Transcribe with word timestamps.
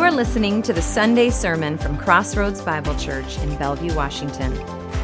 You 0.00 0.06
are 0.06 0.12
listening 0.12 0.62
to 0.62 0.72
the 0.72 0.80
Sunday 0.80 1.28
sermon 1.28 1.76
from 1.76 1.98
Crossroads 1.98 2.62
Bible 2.62 2.96
Church 2.96 3.36
in 3.40 3.54
Bellevue, 3.56 3.94
Washington. 3.94 4.50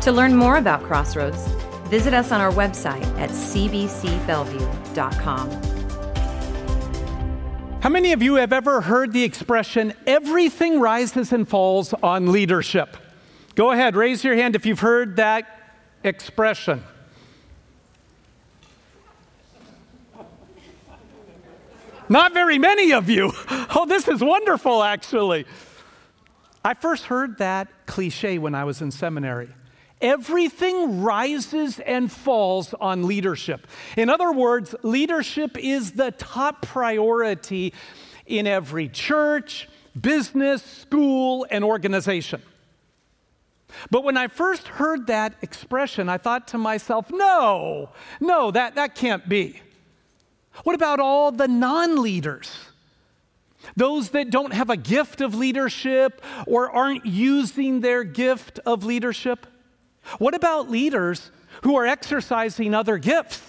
To 0.01 0.11
learn 0.11 0.35
more 0.35 0.57
about 0.57 0.83
Crossroads, 0.85 1.47
visit 1.91 2.15
us 2.15 2.33
on 2.33 2.41
our 2.41 2.51
website 2.51 3.05
at 3.19 3.29
cbcbellevue.com. 3.29 5.51
How 7.83 7.91
many 7.91 8.13
of 8.13 8.23
you 8.23 8.37
have 8.37 8.55
ever 8.55 8.81
heard 8.81 9.13
the 9.13 9.23
expression, 9.23 9.93
everything 10.07 10.81
rises 10.81 11.31
and 11.31 11.47
falls 11.47 11.93
on 12.03 12.33
leadership? 12.33 12.97
Go 13.55 13.73
ahead, 13.73 13.97
raise 13.97 14.25
your 14.25 14.35
hand 14.35 14.57
if 14.57 14.65
you've 14.65 14.81
heard 14.81 15.17
that 15.17 15.75
expression. 16.05 16.83
Not 22.09 22.33
very 22.33 22.59
many 22.59 22.93
of 22.93 23.09
you. 23.09 23.33
Oh, 23.79 23.85
this 23.85 24.09
is 24.09 24.23
wonderful, 24.23 24.83
actually. 24.83 25.45
I 26.65 26.73
first 26.73 27.05
heard 27.05 27.39
that 27.39 27.69
cliche 27.85 28.39
when 28.39 28.55
I 28.55 28.65
was 28.65 28.81
in 28.81 28.91
seminary. 28.91 29.51
Everything 30.01 31.03
rises 31.03 31.79
and 31.81 32.11
falls 32.11 32.73
on 32.75 33.07
leadership. 33.07 33.67
In 33.97 34.09
other 34.09 34.33
words, 34.33 34.75
leadership 34.83 35.59
is 35.59 35.93
the 35.93 36.11
top 36.13 36.63
priority 36.63 37.75
in 38.25 38.47
every 38.47 38.89
church, 38.89 39.69
business, 40.01 40.63
school, 40.63 41.47
and 41.51 41.63
organization. 41.63 42.41
But 43.91 44.05
when 44.05 44.17
I 44.17 44.29
first 44.29 44.69
heard 44.69 45.09
that 45.09 45.35
expression, 45.43 46.09
I 46.09 46.19
thought 46.19 46.49
to 46.49 46.59
myself, 46.59 47.11
no, 47.11 47.91
no, 48.21 48.51
that, 48.53 48.77
that 48.77 48.95
can't 48.95 49.29
be. 49.29 49.61
What 50.65 50.75
about 50.75 51.01
all 51.01 51.33
the 51.33 51.49
non 51.49 52.03
leaders? 52.03 52.51
Those 53.75 54.11
that 54.11 54.31
don't 54.31 54.53
have 54.53 54.71
a 54.71 54.77
gift 54.77 55.21
of 55.21 55.35
leadership 55.35 56.23
or 56.47 56.71
aren't 56.71 57.05
using 57.05 57.81
their 57.81 58.05
gift 58.05 58.61
of 58.65 58.85
leadership? 58.85 59.47
What 60.19 60.35
about 60.35 60.71
leaders 60.71 61.31
who 61.63 61.77
are 61.77 61.87
exercising 61.87 62.75
other 62.75 62.99
gifts? 62.99 63.43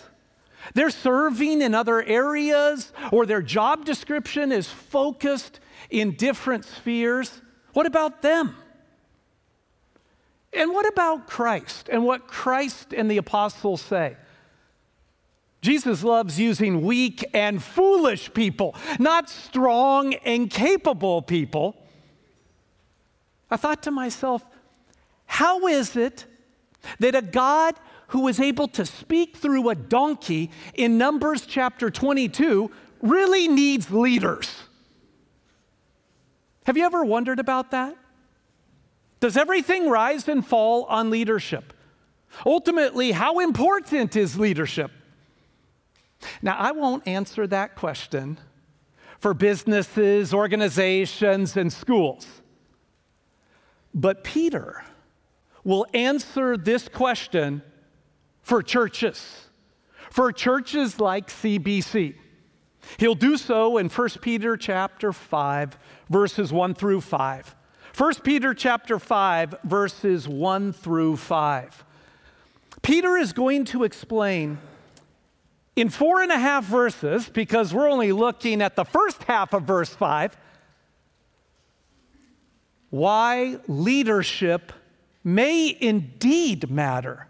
They're 0.73 0.89
serving 0.89 1.61
in 1.61 1.73
other 1.73 2.02
areas, 2.03 2.91
or 3.11 3.25
their 3.25 3.41
job 3.41 3.85
description 3.85 4.52
is 4.52 4.67
focused 4.67 5.59
in 5.89 6.16
different 6.16 6.66
spheres. 6.66 7.41
What 7.73 7.85
about 7.85 8.22
them? 8.22 8.55
And 10.52 10.72
what 10.72 10.88
about 10.88 11.28
Christ 11.28 11.89
and 11.89 12.03
what 12.03 12.28
Christ 12.28 12.94
and 12.94 13.09
the 13.09 13.17
apostles 13.17 13.81
say? 13.81 14.17
Jesus 15.61 16.03
loves 16.03 16.39
using 16.39 16.81
weak 16.83 17.25
and 17.33 17.61
foolish 17.61 18.33
people, 18.33 18.75
not 19.00 19.30
strong 19.30 20.13
and 20.13 20.50
capable 20.50 21.22
people. 21.22 21.75
I 23.50 23.58
thought 23.58 23.83
to 23.83 23.91
myself, 23.91 24.45
how 25.25 25.67
is 25.67 25.95
it 25.95 26.25
that 27.00 27.16
a 27.16 27.22
God 27.22 27.75
who 28.09 28.22
was 28.22 28.39
able 28.39 28.67
to 28.69 28.85
speak 28.85 29.38
through 29.38 29.69
a 29.69 29.75
donkey 29.75 30.52
in 30.73 30.97
Numbers 30.97 31.45
chapter 31.45 31.89
22 31.89 32.72
really 33.02 33.47
needs 33.47 33.91
leaders? 33.91 34.63
Have 36.66 36.78
you 36.78 36.85
ever 36.85 37.03
wondered 37.03 37.39
about 37.39 37.72
that? 37.72 37.95
Does 39.19 39.38
everything 39.38 39.89
rise 39.89 40.28
and 40.28 40.45
fall 40.45 40.83
on 40.83 41.09
leadership? 41.09 41.73
Ultimately, 42.45 43.11
how 43.11 43.39
important 43.39 44.16
is 44.16 44.38
leadership? 44.38 44.91
Now, 46.41 46.55
I 46.57 46.71
won't 46.71 47.07
answer 47.07 47.47
that 47.47 47.75
question 47.75 48.37
for 49.19 49.33
businesses, 49.33 50.33
organizations, 50.33 51.57
and 51.57 51.71
schools. 51.71 52.27
But 53.93 54.23
Peter 54.23 54.83
will 55.63 55.85
answer 55.93 56.55
this 56.55 56.88
question 56.88 57.61
for 58.41 58.61
churches, 58.61 59.47
for 60.09 60.31
churches 60.31 61.00
like 61.00 61.29
CBC. 61.29 62.16
He'll 62.97 63.16
do 63.16 63.38
so 63.38 63.77
in 63.77 63.89
1 63.89 64.09
Peter 64.22 64.56
chapter 64.56 65.11
5 65.11 65.77
verses 66.09 66.53
1 66.53 66.73
through 66.73 67.01
5. 67.01 67.56
1 67.97 68.13
Peter 68.23 68.53
chapter 68.53 69.00
5 69.00 69.56
verses 69.63 70.27
1 70.27 70.73
through 70.73 71.17
5. 71.17 71.85
Peter 72.81 73.17
is 73.17 73.33
going 73.33 73.66
to 73.66 73.83
explain 73.83 74.59
in 75.77 75.89
four 75.89 76.23
and 76.23 76.31
a 76.31 76.39
half 76.39 76.65
verses, 76.65 77.29
because 77.29 77.71
we're 77.71 77.88
only 77.88 78.11
looking 78.11 78.63
at 78.63 78.75
the 78.75 78.83
first 78.83 79.23
half 79.23 79.53
of 79.53 79.63
verse 79.63 79.89
5, 79.89 80.35
why 82.89 83.59
leadership 83.67 84.73
may 85.23 85.77
indeed 85.79 86.71
matter. 86.71 87.27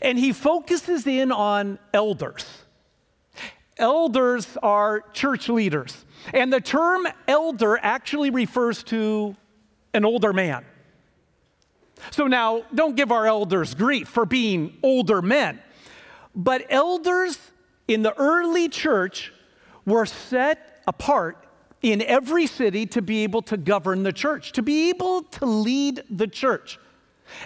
And 0.00 0.18
he 0.18 0.32
focuses 0.32 1.06
in 1.06 1.30
on 1.30 1.78
elders. 1.92 2.46
Elders 3.76 4.56
are 4.62 5.02
church 5.12 5.50
leaders. 5.50 6.06
And 6.32 6.50
the 6.50 6.62
term 6.62 7.06
elder 7.28 7.78
actually 7.82 8.30
refers 8.30 8.82
to 8.84 9.36
an 9.92 10.06
older 10.06 10.32
man. 10.32 10.64
So 12.10 12.26
now, 12.26 12.64
don't 12.74 12.96
give 12.96 13.12
our 13.12 13.26
elders 13.26 13.74
grief 13.74 14.08
for 14.08 14.24
being 14.24 14.78
older 14.82 15.20
men. 15.20 15.60
But 16.34 16.66
elders 16.68 17.38
in 17.86 18.02
the 18.02 18.14
early 18.14 18.68
church 18.68 19.32
were 19.84 20.06
set 20.06 20.82
apart 20.86 21.46
in 21.82 22.00
every 22.02 22.46
city 22.46 22.86
to 22.86 23.02
be 23.02 23.24
able 23.24 23.42
to 23.42 23.56
govern 23.56 24.02
the 24.02 24.12
church, 24.12 24.52
to 24.52 24.62
be 24.62 24.88
able 24.88 25.22
to 25.22 25.44
lead 25.44 26.02
the 26.10 26.26
church. 26.26 26.78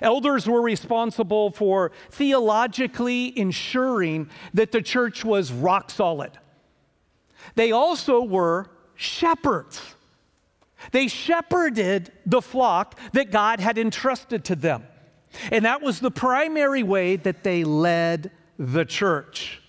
Elders 0.00 0.46
were 0.46 0.62
responsible 0.62 1.50
for 1.50 1.92
theologically 2.10 3.36
ensuring 3.38 4.28
that 4.54 4.72
the 4.72 4.82
church 4.82 5.24
was 5.24 5.52
rock 5.52 5.90
solid. 5.90 6.32
They 7.54 7.72
also 7.72 8.22
were 8.22 8.70
shepherds. 8.94 9.80
They 10.92 11.08
shepherded 11.08 12.12
the 12.26 12.42
flock 12.42 12.98
that 13.12 13.30
God 13.30 13.60
had 13.60 13.78
entrusted 13.78 14.44
to 14.46 14.56
them. 14.56 14.84
And 15.50 15.64
that 15.64 15.82
was 15.82 16.00
the 16.00 16.10
primary 16.10 16.82
way 16.82 17.16
that 17.16 17.42
they 17.42 17.64
led 17.64 18.30
the 18.58 18.84
church. 18.84 19.60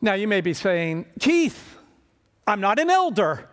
Now, 0.00 0.14
you 0.14 0.28
may 0.28 0.40
be 0.40 0.54
saying, 0.54 1.06
Keith, 1.20 1.76
I'm 2.46 2.60
not 2.60 2.78
an 2.78 2.90
elder. 2.90 3.48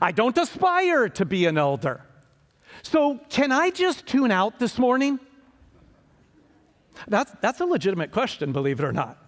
I 0.00 0.12
don't 0.12 0.36
aspire 0.36 1.08
to 1.10 1.24
be 1.24 1.46
an 1.46 1.56
elder. 1.56 2.02
So, 2.82 3.20
can 3.30 3.52
I 3.52 3.70
just 3.70 4.06
tune 4.06 4.30
out 4.30 4.58
this 4.58 4.78
morning? 4.78 5.18
That's, 7.06 7.32
that's 7.40 7.60
a 7.60 7.64
legitimate 7.64 8.12
question, 8.12 8.52
believe 8.52 8.80
it 8.80 8.84
or 8.84 8.92
not. 8.92 9.18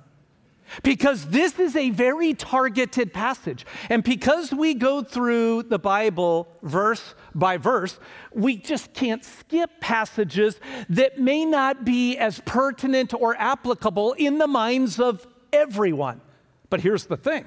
Because 0.83 1.27
this 1.27 1.59
is 1.59 1.75
a 1.75 1.91
very 1.91 2.35
targeted 2.35 3.13
passage. 3.13 3.67
And 3.89 4.05
because 4.05 4.53
we 4.53 4.75
go 4.75 5.03
through 5.03 5.65
the 5.65 5.79
Bible 5.79 6.49
verse 6.63 7.15
by 7.35 7.57
verse, 7.57 7.99
we 8.33 8.57
just 8.57 8.93
can't 8.95 9.25
skip 9.25 9.71
passages 9.81 10.61
that 10.89 11.19
may 11.19 11.45
not 11.45 11.85
be 11.85 12.17
as 12.17 12.41
pertinent 12.45 13.13
or 13.15 13.37
applicable 13.37 14.13
in 14.15 14.39
the 14.39 14.47
minds 14.47 15.01
of 15.01 15.27
everyone. 15.53 16.21
But 16.69 16.81
here's 16.81 17.07
the 17.07 17.17
thing 17.17 17.47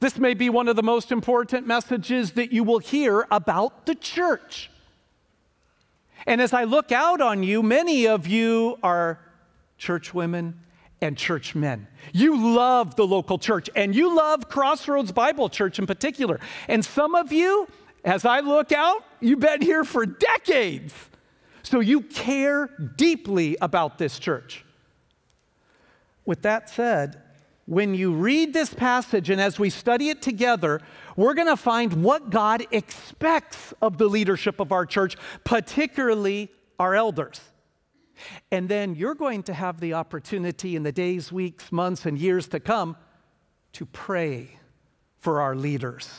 this 0.00 0.16
may 0.16 0.34
be 0.34 0.48
one 0.48 0.68
of 0.68 0.76
the 0.76 0.82
most 0.82 1.10
important 1.10 1.66
messages 1.66 2.32
that 2.32 2.52
you 2.52 2.62
will 2.62 2.78
hear 2.78 3.26
about 3.30 3.86
the 3.86 3.96
church. 3.96 4.70
And 6.26 6.40
as 6.40 6.52
I 6.52 6.64
look 6.64 6.92
out 6.92 7.20
on 7.20 7.42
you, 7.42 7.62
many 7.62 8.06
of 8.06 8.26
you 8.26 8.78
are 8.82 9.18
church 9.76 10.14
women 10.14 10.60
and 11.00 11.16
church 11.16 11.54
men. 11.54 11.86
You 12.12 12.54
love 12.54 12.96
the 12.96 13.06
local 13.06 13.38
church 13.38 13.70
and 13.76 13.94
you 13.94 14.14
love 14.14 14.48
Crossroads 14.48 15.12
Bible 15.12 15.48
Church 15.48 15.78
in 15.78 15.86
particular. 15.86 16.40
And 16.66 16.84
some 16.84 17.14
of 17.14 17.32
you, 17.32 17.68
as 18.04 18.24
I 18.24 18.40
look 18.40 18.72
out, 18.72 19.04
you've 19.20 19.40
been 19.40 19.62
here 19.62 19.84
for 19.84 20.06
decades. 20.06 20.94
So 21.62 21.80
you 21.80 22.02
care 22.02 22.70
deeply 22.96 23.56
about 23.60 23.98
this 23.98 24.18
church. 24.18 24.64
With 26.24 26.42
that 26.42 26.68
said, 26.68 27.22
when 27.66 27.94
you 27.94 28.12
read 28.12 28.54
this 28.54 28.72
passage 28.72 29.28
and 29.28 29.40
as 29.40 29.58
we 29.58 29.68
study 29.68 30.08
it 30.08 30.22
together, 30.22 30.80
we're 31.16 31.34
going 31.34 31.48
to 31.48 31.56
find 31.56 32.02
what 32.02 32.30
God 32.30 32.66
expects 32.70 33.74
of 33.82 33.98
the 33.98 34.06
leadership 34.08 34.58
of 34.58 34.72
our 34.72 34.86
church, 34.86 35.16
particularly 35.44 36.50
our 36.78 36.94
elders. 36.94 37.40
And 38.50 38.68
then 38.68 38.94
you're 38.94 39.14
going 39.14 39.42
to 39.44 39.54
have 39.54 39.80
the 39.80 39.94
opportunity 39.94 40.76
in 40.76 40.82
the 40.82 40.92
days, 40.92 41.30
weeks, 41.32 41.70
months, 41.70 42.06
and 42.06 42.18
years 42.18 42.48
to 42.48 42.60
come 42.60 42.96
to 43.72 43.86
pray 43.86 44.58
for 45.18 45.40
our 45.40 45.54
leaders. 45.54 46.10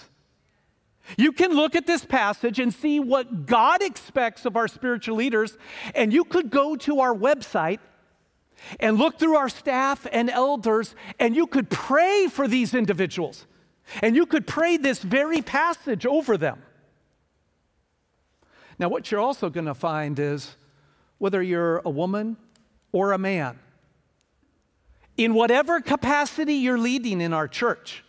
You 1.17 1.31
can 1.31 1.53
look 1.53 1.75
at 1.75 1.87
this 1.87 2.05
passage 2.05 2.59
and 2.59 2.73
see 2.73 2.99
what 2.99 3.45
God 3.45 3.81
expects 3.81 4.45
of 4.45 4.55
our 4.55 4.67
spiritual 4.67 5.15
leaders, 5.15 5.57
and 5.95 6.13
you 6.13 6.23
could 6.23 6.49
go 6.49 6.75
to 6.77 6.99
our 6.99 7.13
website 7.13 7.79
and 8.79 8.97
look 8.97 9.17
through 9.17 9.35
our 9.35 9.49
staff 9.49 10.05
and 10.11 10.29
elders, 10.29 10.93
and 11.19 11.35
you 11.35 11.47
could 11.47 11.69
pray 11.69 12.27
for 12.27 12.47
these 12.47 12.73
individuals. 12.73 13.47
And 14.01 14.15
you 14.15 14.25
could 14.25 14.45
pray 14.45 14.77
this 14.77 15.01
very 15.01 15.41
passage 15.41 16.05
over 16.05 16.37
them. 16.37 16.61
Now, 18.77 18.87
what 18.89 19.09
you're 19.09 19.19
also 19.19 19.49
going 19.49 19.65
to 19.65 19.73
find 19.73 20.19
is 20.19 20.55
whether 21.19 21.41
you're 21.43 21.81
a 21.85 21.89
woman 21.89 22.35
or 22.91 23.11
a 23.11 23.17
man, 23.17 23.59
in 25.15 25.33
whatever 25.33 25.79
capacity 25.81 26.55
you're 26.55 26.79
leading 26.79 27.21
in 27.21 27.33
our 27.33 27.47
church, 27.47 28.03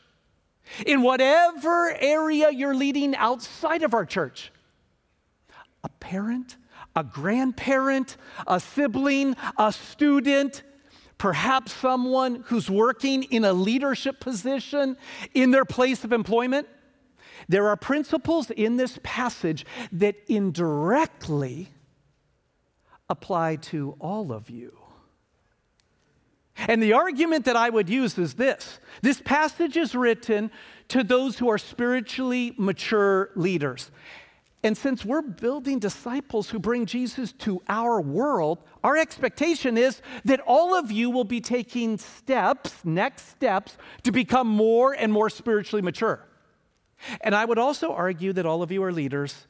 in 0.86 1.02
whatever 1.02 1.92
area 2.00 2.50
you're 2.50 2.74
leading 2.74 3.14
outside 3.16 3.82
of 3.82 3.92
our 3.92 4.06
church, 4.06 4.52
a 5.84 5.88
parent, 5.88 6.56
a 6.96 7.04
grandparent, 7.04 8.16
a 8.46 8.60
sibling, 8.60 9.36
a 9.58 9.72
student, 9.72 10.62
perhaps 11.18 11.72
someone 11.72 12.44
who's 12.46 12.70
working 12.70 13.24
in 13.24 13.44
a 13.44 13.52
leadership 13.52 14.20
position 14.20 14.96
in 15.34 15.50
their 15.50 15.64
place 15.64 16.04
of 16.04 16.12
employment. 16.12 16.66
There 17.48 17.68
are 17.68 17.76
principles 17.76 18.50
in 18.50 18.76
this 18.76 18.98
passage 19.02 19.66
that 19.92 20.14
indirectly 20.28 21.68
apply 23.10 23.56
to 23.56 23.96
all 24.00 24.32
of 24.32 24.48
you. 24.48 24.76
And 26.68 26.82
the 26.82 26.92
argument 26.92 27.44
that 27.46 27.56
I 27.56 27.70
would 27.70 27.88
use 27.88 28.16
is 28.18 28.34
this 28.34 28.80
this 29.02 29.20
passage 29.20 29.76
is 29.76 29.94
written 29.94 30.50
to 30.88 31.02
those 31.02 31.38
who 31.38 31.48
are 31.48 31.58
spiritually 31.58 32.54
mature 32.56 33.30
leaders. 33.34 33.90
And 34.62 34.76
since 34.76 35.06
we're 35.06 35.22
building 35.22 35.78
disciples 35.78 36.50
who 36.50 36.58
bring 36.58 36.84
Jesus 36.84 37.32
to 37.32 37.62
our 37.66 37.98
world, 37.98 38.58
our 38.84 38.94
expectation 38.94 39.78
is 39.78 40.02
that 40.26 40.40
all 40.46 40.74
of 40.74 40.92
you 40.92 41.08
will 41.08 41.24
be 41.24 41.40
taking 41.40 41.96
steps, 41.96 42.74
next 42.84 43.30
steps, 43.30 43.78
to 44.02 44.12
become 44.12 44.46
more 44.46 44.92
and 44.92 45.10
more 45.10 45.30
spiritually 45.30 45.80
mature. 45.80 46.26
And 47.22 47.34
I 47.34 47.46
would 47.46 47.58
also 47.58 47.92
argue 47.92 48.34
that 48.34 48.44
all 48.44 48.62
of 48.62 48.70
you 48.70 48.82
are 48.82 48.92
leaders 48.92 49.46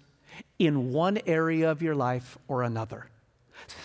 in 0.61 0.93
one 0.93 1.19
area 1.27 1.69
of 1.69 1.83
your 1.83 1.97
life 1.97 2.39
or 2.47 2.63
another. 2.63 3.10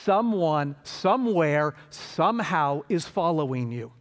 Someone, 0.03 0.75
somewhere, 0.83 1.75
somehow 1.89 2.81
is 2.89 3.05
following 3.05 3.71
you. 3.71 3.91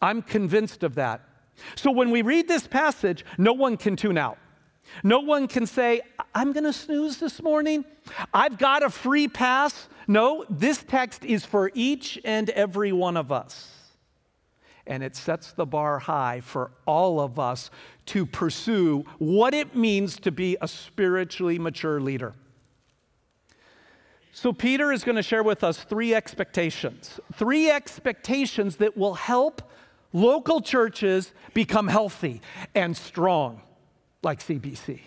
I'm 0.00 0.22
convinced 0.22 0.82
of 0.82 0.96
that. 0.96 1.22
So 1.76 1.90
when 1.90 2.10
we 2.10 2.22
read 2.22 2.48
this 2.48 2.66
passage, 2.66 3.24
no 3.38 3.52
one 3.52 3.76
can 3.76 3.96
tune 3.96 4.18
out. 4.18 4.38
No 5.02 5.20
one 5.20 5.48
can 5.48 5.66
say, 5.66 6.02
I'm 6.34 6.52
going 6.52 6.64
to 6.64 6.72
snooze 6.72 7.18
this 7.18 7.42
morning. 7.42 7.84
I've 8.32 8.58
got 8.58 8.82
a 8.82 8.90
free 8.90 9.28
pass. 9.28 9.88
No, 10.06 10.44
this 10.50 10.82
text 10.82 11.24
is 11.24 11.44
for 11.44 11.70
each 11.74 12.18
and 12.24 12.50
every 12.50 12.92
one 12.92 13.16
of 13.16 13.32
us. 13.32 13.70
And 14.86 15.02
it 15.02 15.16
sets 15.16 15.52
the 15.52 15.64
bar 15.64 15.98
high 15.98 16.40
for 16.40 16.72
all 16.86 17.18
of 17.20 17.38
us 17.38 17.70
to 18.06 18.26
pursue 18.26 19.06
what 19.18 19.54
it 19.54 19.74
means 19.74 20.20
to 20.20 20.30
be 20.30 20.58
a 20.60 20.68
spiritually 20.68 21.58
mature 21.58 22.00
leader. 22.00 22.34
So, 24.36 24.52
Peter 24.52 24.90
is 24.90 25.04
going 25.04 25.14
to 25.14 25.22
share 25.22 25.44
with 25.44 25.62
us 25.62 25.78
three 25.78 26.12
expectations, 26.12 27.20
three 27.34 27.70
expectations 27.70 28.76
that 28.76 28.96
will 28.96 29.14
help 29.14 29.62
local 30.12 30.60
churches 30.60 31.32
become 31.54 31.86
healthy 31.86 32.40
and 32.74 32.96
strong, 32.96 33.62
like 34.24 34.40
CBC. 34.40 34.98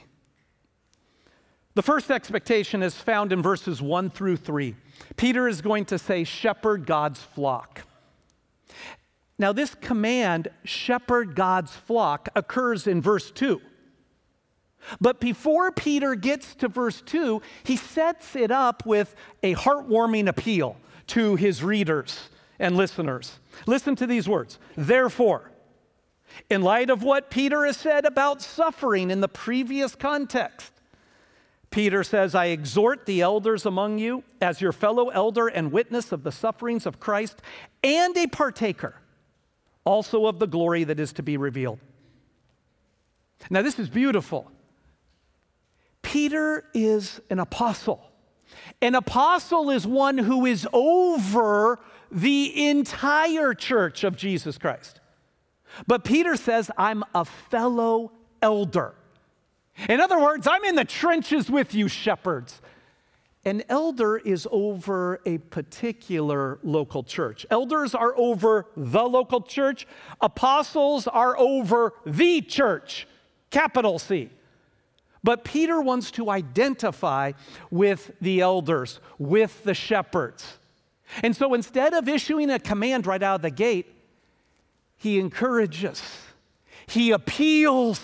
The 1.75 1.81
first 1.83 2.09
expectation 2.09 2.81
is 2.81 2.95
found 2.95 3.33
in 3.33 3.41
verses 3.41 3.81
one 3.81 4.09
through 4.09 4.37
three. 4.37 4.77
Peter 5.17 5.49
is 5.49 5.61
going 5.61 5.83
to 5.85 5.99
say, 5.99 6.23
Shepherd 6.23 6.85
God's 6.85 7.21
flock. 7.21 7.81
Now, 9.37 9.51
this 9.51 9.75
command, 9.75 10.47
shepherd 10.63 11.35
God's 11.35 11.73
flock, 11.73 12.29
occurs 12.33 12.87
in 12.87 13.01
verse 13.01 13.29
2. 13.31 13.59
But 15.01 15.19
before 15.19 15.71
Peter 15.71 16.15
gets 16.15 16.55
to 16.55 16.67
verse 16.67 17.01
2, 17.01 17.41
he 17.63 17.75
sets 17.75 18.35
it 18.35 18.51
up 18.51 18.85
with 18.85 19.15
a 19.43 19.55
heartwarming 19.55 20.27
appeal 20.27 20.77
to 21.07 21.35
his 21.35 21.63
readers 21.63 22.29
and 22.59 22.75
listeners. 22.75 23.39
Listen 23.65 23.95
to 23.95 24.07
these 24.07 24.27
words. 24.27 24.59
Therefore, 24.75 25.51
in 26.49 26.61
light 26.61 26.89
of 26.89 27.03
what 27.03 27.29
Peter 27.29 27.65
has 27.65 27.77
said 27.77 28.05
about 28.05 28.41
suffering 28.41 29.11
in 29.11 29.21
the 29.21 29.27
previous 29.27 29.95
context, 29.95 30.71
Peter 31.69 32.03
says, 32.03 32.33
I 32.33 32.45
exhort 32.45 33.05
the 33.05 33.21
elders 33.21 33.65
among 33.65 33.99
you 33.99 34.23
as 34.41 34.61
your 34.61 34.71
fellow 34.71 35.09
elder 35.09 35.47
and 35.47 35.71
witness 35.71 36.11
of 36.11 36.23
the 36.23 36.31
sufferings 36.31 36.85
of 36.85 36.99
Christ 36.99 37.41
and 37.83 38.15
a 38.17 38.27
partaker 38.27 38.95
also 39.83 40.25
of 40.25 40.39
the 40.39 40.47
glory 40.47 40.83
that 40.83 40.99
is 40.99 41.13
to 41.13 41.23
be 41.23 41.37
revealed. 41.37 41.79
Now, 43.49 43.61
this 43.61 43.79
is 43.79 43.89
beautiful 43.89 44.51
Peter 46.07 46.63
is 46.73 47.19
an 47.29 47.37
apostle. 47.37 48.01
An 48.81 48.95
apostle 48.95 49.69
is 49.69 49.85
one 49.85 50.17
who 50.17 50.45
is 50.45 50.65
over 50.71 51.79
the 52.09 52.69
entire 52.69 53.53
church 53.53 54.05
of 54.05 54.15
Jesus 54.15 54.57
Christ. 54.57 55.01
But 55.85 56.05
Peter 56.05 56.37
says, 56.37 56.71
I'm 56.77 57.03
a 57.13 57.25
fellow 57.25 58.13
elder. 58.41 58.95
In 59.89 59.99
other 59.99 60.17
words, 60.17 60.47
I'm 60.49 60.63
in 60.63 60.75
the 60.75 60.85
trenches 60.85 61.51
with 61.51 61.75
you, 61.75 61.89
shepherds. 61.89 62.61
An 63.43 63.63
elder 63.67 64.15
is 64.15 64.47
over 64.49 65.19
a 65.25 65.39
particular 65.39 66.59
local 66.63 67.03
church. 67.03 67.45
Elders 67.49 67.93
are 67.93 68.17
over 68.17 68.67
the 68.77 69.03
local 69.03 69.41
church. 69.41 69.85
Apostles 70.21 71.05
are 71.05 71.37
over 71.37 71.95
the 72.05 72.39
church, 72.39 73.09
capital 73.51 73.99
C. 73.99 74.29
But 75.27 75.43
Peter 75.43 75.81
wants 75.81 76.09
to 76.11 76.29
identify 76.29 77.33
with 77.69 78.11
the 78.21 78.39
elders, 78.39 79.01
with 79.19 79.61
the 79.65 79.73
shepherds. 79.73 80.57
And 81.21 81.35
so 81.35 81.53
instead 81.53 81.93
of 81.93 82.07
issuing 82.07 82.49
a 82.49 82.59
command 82.59 83.05
right 83.05 83.21
out 83.21 83.35
of 83.35 83.41
the 83.41 83.49
gate, 83.49 83.87
he 84.95 85.19
encourages, 85.19 86.01
he 86.85 87.11
appeals. 87.11 87.99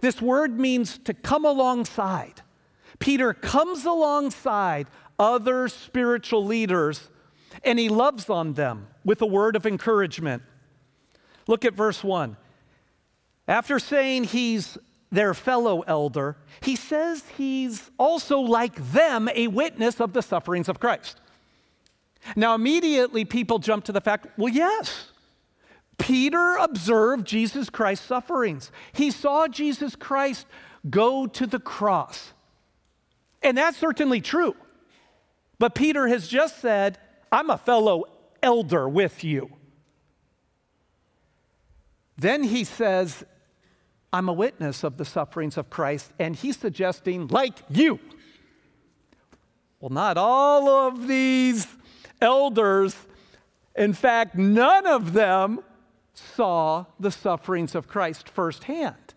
This 0.00 0.22
word 0.22 0.58
means 0.58 0.96
to 1.00 1.12
come 1.12 1.44
alongside. 1.44 2.40
Peter 2.98 3.34
comes 3.34 3.84
alongside 3.84 4.86
other 5.18 5.68
spiritual 5.68 6.42
leaders 6.42 7.10
and 7.64 7.78
he 7.78 7.90
loves 7.90 8.30
on 8.30 8.54
them 8.54 8.86
with 9.04 9.20
a 9.20 9.26
word 9.26 9.56
of 9.56 9.66
encouragement. 9.66 10.42
Look 11.46 11.66
at 11.66 11.74
verse 11.74 12.02
1. 12.02 12.38
After 13.46 13.78
saying 13.78 14.24
he's 14.24 14.78
their 15.14 15.34
fellow 15.34 15.82
elder, 15.82 16.36
he 16.60 16.76
says 16.76 17.24
he's 17.36 17.90
also 17.98 18.40
like 18.40 18.74
them 18.92 19.28
a 19.34 19.46
witness 19.48 20.00
of 20.00 20.12
the 20.12 20.22
sufferings 20.22 20.68
of 20.68 20.80
Christ. 20.80 21.20
Now, 22.36 22.54
immediately 22.54 23.24
people 23.24 23.58
jump 23.58 23.84
to 23.84 23.92
the 23.92 24.00
fact 24.00 24.26
well, 24.38 24.52
yes, 24.52 25.10
Peter 25.98 26.56
observed 26.56 27.26
Jesus 27.26 27.70
Christ's 27.70 28.06
sufferings. 28.06 28.72
He 28.92 29.10
saw 29.10 29.46
Jesus 29.46 29.94
Christ 29.94 30.46
go 30.88 31.26
to 31.26 31.46
the 31.46 31.60
cross. 31.60 32.32
And 33.42 33.56
that's 33.56 33.76
certainly 33.76 34.20
true. 34.20 34.56
But 35.58 35.74
Peter 35.74 36.08
has 36.08 36.26
just 36.28 36.60
said, 36.60 36.98
I'm 37.30 37.50
a 37.50 37.58
fellow 37.58 38.04
elder 38.42 38.88
with 38.88 39.22
you. 39.22 39.50
Then 42.16 42.44
he 42.44 42.64
says, 42.64 43.24
I'm 44.14 44.28
a 44.28 44.32
witness 44.32 44.84
of 44.84 44.96
the 44.96 45.04
sufferings 45.04 45.56
of 45.56 45.70
Christ, 45.70 46.12
and 46.20 46.36
he's 46.36 46.56
suggesting, 46.56 47.26
like 47.26 47.58
you. 47.68 47.98
Well, 49.80 49.90
not 49.90 50.16
all 50.16 50.68
of 50.68 51.08
these 51.08 51.66
elders, 52.20 52.94
in 53.74 53.92
fact, 53.92 54.36
none 54.36 54.86
of 54.86 55.14
them 55.14 55.58
saw 56.12 56.84
the 57.00 57.10
sufferings 57.10 57.74
of 57.74 57.88
Christ 57.88 58.28
firsthand. 58.28 59.14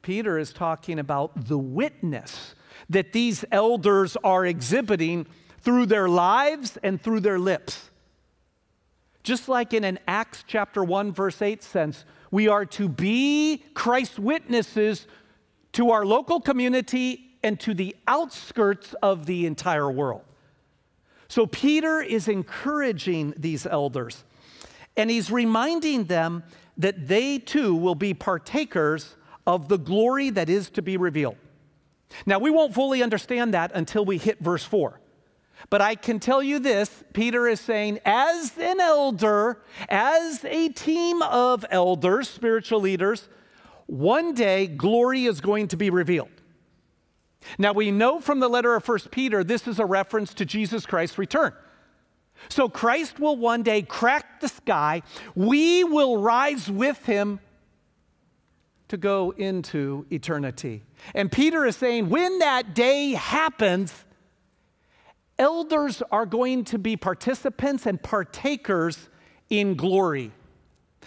Peter 0.00 0.38
is 0.38 0.50
talking 0.50 0.98
about 0.98 1.48
the 1.48 1.58
witness 1.58 2.54
that 2.88 3.12
these 3.12 3.44
elders 3.52 4.16
are 4.24 4.46
exhibiting 4.46 5.26
through 5.60 5.84
their 5.84 6.08
lives 6.08 6.78
and 6.82 6.98
through 6.98 7.20
their 7.20 7.38
lips. 7.38 7.90
Just 9.22 9.48
like 9.48 9.72
in 9.72 9.84
an 9.84 9.98
Acts 10.08 10.44
chapter 10.46 10.82
1 10.82 11.12
verse 11.12 11.40
8 11.40 11.62
sense, 11.62 12.04
we 12.30 12.48
are 12.48 12.64
to 12.66 12.88
be 12.88 13.62
Christ's 13.74 14.18
witnesses 14.18 15.06
to 15.72 15.90
our 15.90 16.04
local 16.04 16.40
community 16.40 17.36
and 17.42 17.58
to 17.60 17.74
the 17.74 17.94
outskirts 18.06 18.94
of 19.02 19.26
the 19.26 19.46
entire 19.46 19.90
world. 19.90 20.22
So 21.28 21.46
Peter 21.46 22.00
is 22.00 22.28
encouraging 22.28 23.34
these 23.36 23.66
elders, 23.66 24.24
and 24.96 25.10
he's 25.10 25.30
reminding 25.30 26.04
them 26.04 26.42
that 26.76 27.08
they 27.08 27.38
too 27.38 27.74
will 27.74 27.94
be 27.94 28.14
partakers 28.14 29.16
of 29.46 29.68
the 29.68 29.78
glory 29.78 30.30
that 30.30 30.48
is 30.48 30.68
to 30.70 30.82
be 30.82 30.96
revealed. 30.96 31.36
Now, 32.26 32.38
we 32.38 32.50
won't 32.50 32.74
fully 32.74 33.02
understand 33.02 33.54
that 33.54 33.72
until 33.74 34.04
we 34.04 34.18
hit 34.18 34.38
verse 34.40 34.64
4. 34.64 35.00
But 35.70 35.80
I 35.80 35.94
can 35.94 36.18
tell 36.18 36.42
you 36.42 36.58
this 36.58 37.04
Peter 37.12 37.46
is 37.46 37.60
saying, 37.60 38.00
as 38.04 38.56
an 38.58 38.80
elder, 38.80 39.62
as 39.88 40.44
a 40.44 40.68
team 40.70 41.22
of 41.22 41.64
elders, 41.70 42.28
spiritual 42.28 42.80
leaders, 42.80 43.28
one 43.86 44.34
day 44.34 44.66
glory 44.66 45.24
is 45.24 45.40
going 45.40 45.68
to 45.68 45.76
be 45.76 45.90
revealed. 45.90 46.30
Now 47.58 47.72
we 47.72 47.90
know 47.90 48.20
from 48.20 48.40
the 48.40 48.48
letter 48.48 48.74
of 48.74 48.86
1 48.86 48.98
Peter 49.10 49.42
this 49.42 49.66
is 49.66 49.78
a 49.78 49.86
reference 49.86 50.32
to 50.34 50.44
Jesus 50.44 50.86
Christ's 50.86 51.18
return. 51.18 51.52
So 52.48 52.68
Christ 52.68 53.20
will 53.20 53.36
one 53.36 53.62
day 53.62 53.82
crack 53.82 54.40
the 54.40 54.48
sky. 54.48 55.02
We 55.34 55.84
will 55.84 56.18
rise 56.18 56.70
with 56.70 57.04
him 57.06 57.40
to 58.88 58.96
go 58.96 59.30
into 59.36 60.06
eternity. 60.10 60.82
And 61.14 61.30
Peter 61.30 61.64
is 61.64 61.76
saying, 61.76 62.10
when 62.10 62.40
that 62.40 62.74
day 62.74 63.12
happens, 63.12 64.04
elders 65.42 66.02
are 66.12 66.24
going 66.24 66.62
to 66.62 66.78
be 66.78 66.96
participants 66.96 67.84
and 67.84 68.00
partakers 68.00 69.08
in 69.50 69.74
glory. 69.74 70.30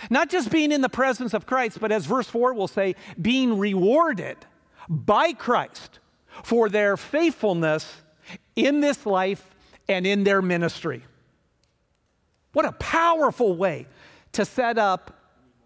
Not 0.10 0.30
just 0.30 0.52
being 0.52 0.74
in 0.74 0.82
the 0.82 0.90
presence 0.90 1.34
of 1.34 1.46
Christ, 1.46 1.80
but 1.80 1.90
as 1.90 2.06
verse 2.06 2.28
4 2.28 2.54
will 2.54 2.68
say, 2.68 2.96
being 3.20 3.58
rewarded 3.58 4.38
by 4.90 5.32
Christ 5.32 6.00
for 6.44 6.68
their 6.68 6.98
faithfulness 6.98 8.02
in 8.58 8.82
this 8.82 9.06
life 9.06 9.56
and 9.88 10.06
in 10.06 10.26
their 10.26 10.42
ministry. 10.42 11.02
What 12.52 12.66
a 12.66 12.74
powerful 12.74 13.56
way 13.56 13.88
to 14.34 14.44
set 14.44 14.78
up 14.78 15.18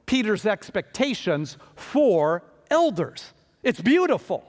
Peter's 0.05 0.45
expectations 0.45 1.57
for 1.75 2.43
elders. 2.69 3.33
It's 3.63 3.81
beautiful. 3.81 4.45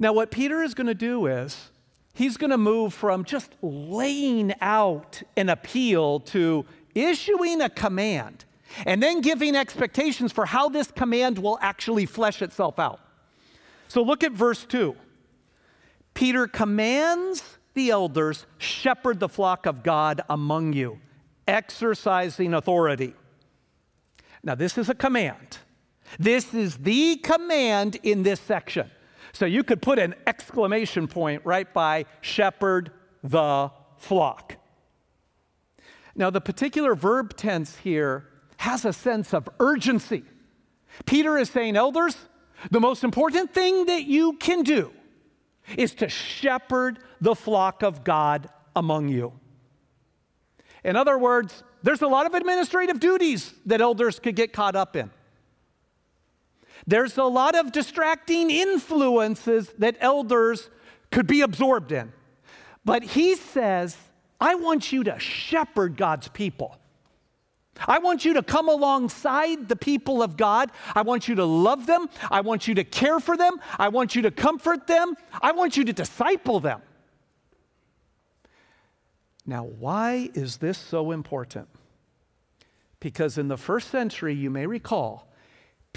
Now, 0.00 0.12
what 0.12 0.32
Peter 0.32 0.60
is 0.62 0.74
going 0.74 0.88
to 0.88 0.94
do 0.94 1.26
is 1.26 1.69
he's 2.14 2.36
going 2.36 2.50
to 2.50 2.58
move 2.58 2.94
from 2.94 3.24
just 3.24 3.54
laying 3.62 4.54
out 4.60 5.22
an 5.36 5.48
appeal 5.48 6.20
to 6.20 6.64
issuing 6.94 7.60
a 7.60 7.68
command 7.68 8.44
and 8.86 9.02
then 9.02 9.20
giving 9.20 9.56
expectations 9.56 10.32
for 10.32 10.46
how 10.46 10.68
this 10.68 10.90
command 10.90 11.38
will 11.38 11.58
actually 11.60 12.06
flesh 12.06 12.42
itself 12.42 12.78
out. 12.78 13.00
So 13.88 14.02
look 14.02 14.22
at 14.22 14.32
verse 14.32 14.64
2. 14.64 14.94
Peter 16.14 16.46
commands 16.46 17.58
the 17.74 17.90
elders, 17.90 18.46
shepherd 18.58 19.20
the 19.20 19.28
flock 19.28 19.66
of 19.66 19.82
God 19.82 20.22
among 20.28 20.72
you, 20.72 20.98
exercising 21.46 22.54
authority. 22.54 23.14
Now, 24.42 24.54
this 24.54 24.78
is 24.78 24.88
a 24.88 24.94
command. 24.94 25.58
This 26.18 26.54
is 26.54 26.78
the 26.78 27.16
command 27.16 27.96
in 28.02 28.22
this 28.22 28.40
section. 28.40 28.90
So 29.32 29.46
you 29.46 29.62
could 29.62 29.82
put 29.82 29.98
an 29.98 30.14
exclamation 30.26 31.06
point 31.06 31.42
right 31.44 31.72
by 31.72 32.06
shepherd 32.20 32.92
the 33.22 33.70
flock. 33.98 34.56
Now, 36.14 36.30
the 36.30 36.40
particular 36.40 36.94
verb 36.94 37.36
tense 37.36 37.76
here 37.78 38.26
has 38.58 38.84
a 38.84 38.92
sense 38.92 39.32
of 39.32 39.48
urgency. 39.58 40.24
Peter 41.06 41.38
is 41.38 41.48
saying, 41.50 41.76
Elders, 41.76 42.16
the 42.70 42.80
most 42.80 43.04
important 43.04 43.54
thing 43.54 43.86
that 43.86 44.04
you 44.04 44.34
can 44.34 44.62
do 44.62 44.92
is 45.76 45.94
to 45.94 46.08
shepherd 46.08 46.98
the 47.20 47.34
flock 47.34 47.82
of 47.82 48.04
God 48.04 48.48
among 48.74 49.08
you. 49.08 49.32
In 50.84 50.96
other 50.96 51.18
words, 51.18 51.62
there's 51.82 52.02
a 52.02 52.08
lot 52.08 52.26
of 52.26 52.34
administrative 52.34 53.00
duties 53.00 53.54
that 53.66 53.80
elders 53.80 54.18
could 54.18 54.36
get 54.36 54.52
caught 54.52 54.76
up 54.76 54.96
in. 54.96 55.10
There's 56.90 57.16
a 57.18 57.24
lot 57.24 57.54
of 57.54 57.70
distracting 57.70 58.50
influences 58.50 59.68
that 59.78 59.96
elders 60.00 60.70
could 61.12 61.28
be 61.28 61.40
absorbed 61.40 61.92
in. 61.92 62.12
But 62.84 63.04
he 63.04 63.36
says, 63.36 63.96
I 64.40 64.56
want 64.56 64.90
you 64.90 65.04
to 65.04 65.16
shepherd 65.20 65.96
God's 65.96 66.26
people. 66.26 66.76
I 67.86 68.00
want 68.00 68.24
you 68.24 68.34
to 68.34 68.42
come 68.42 68.68
alongside 68.68 69.68
the 69.68 69.76
people 69.76 70.20
of 70.20 70.36
God. 70.36 70.72
I 70.92 71.02
want 71.02 71.28
you 71.28 71.36
to 71.36 71.44
love 71.44 71.86
them. 71.86 72.08
I 72.28 72.40
want 72.40 72.66
you 72.66 72.74
to 72.74 72.82
care 72.82 73.20
for 73.20 73.36
them. 73.36 73.60
I 73.78 73.88
want 73.88 74.16
you 74.16 74.22
to 74.22 74.32
comfort 74.32 74.88
them. 74.88 75.14
I 75.40 75.52
want 75.52 75.76
you 75.76 75.84
to 75.84 75.92
disciple 75.92 76.58
them. 76.58 76.82
Now, 79.46 79.62
why 79.62 80.28
is 80.34 80.56
this 80.56 80.76
so 80.76 81.12
important? 81.12 81.68
Because 82.98 83.38
in 83.38 83.46
the 83.46 83.56
first 83.56 83.90
century, 83.90 84.34
you 84.34 84.50
may 84.50 84.66
recall, 84.66 85.29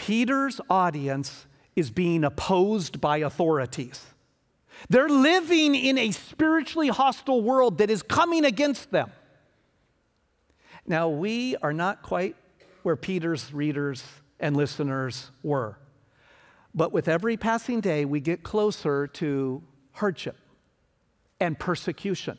Peter's 0.06 0.60
audience 0.70 1.46
is 1.78 1.90
being 1.90 2.26
opposed 2.26 3.00
by 3.00 3.20
authorities. 3.20 4.06
They're 4.90 5.08
living 5.08 5.76
in 5.76 5.98
a 5.98 6.12
spiritually 6.12 6.90
hostile 6.90 7.42
world 7.42 7.78
that 7.78 7.90
is 7.90 8.04
coming 8.04 8.44
against 8.44 8.92
them. 8.92 9.10
Now, 10.86 11.08
we 11.08 11.56
are 11.62 11.72
not 11.72 12.02
quite 12.02 12.36
where 12.82 12.98
Peter's 12.98 13.54
readers 13.54 14.04
and 14.42 14.58
listeners 14.58 15.32
were. 15.42 15.78
But 16.76 16.92
with 16.92 17.08
every 17.08 17.38
passing 17.38 17.80
day, 17.80 18.04
we 18.04 18.20
get 18.20 18.44
closer 18.44 19.08
to 19.08 19.64
hardship 19.94 20.36
and 21.40 21.58
persecution. 21.58 22.38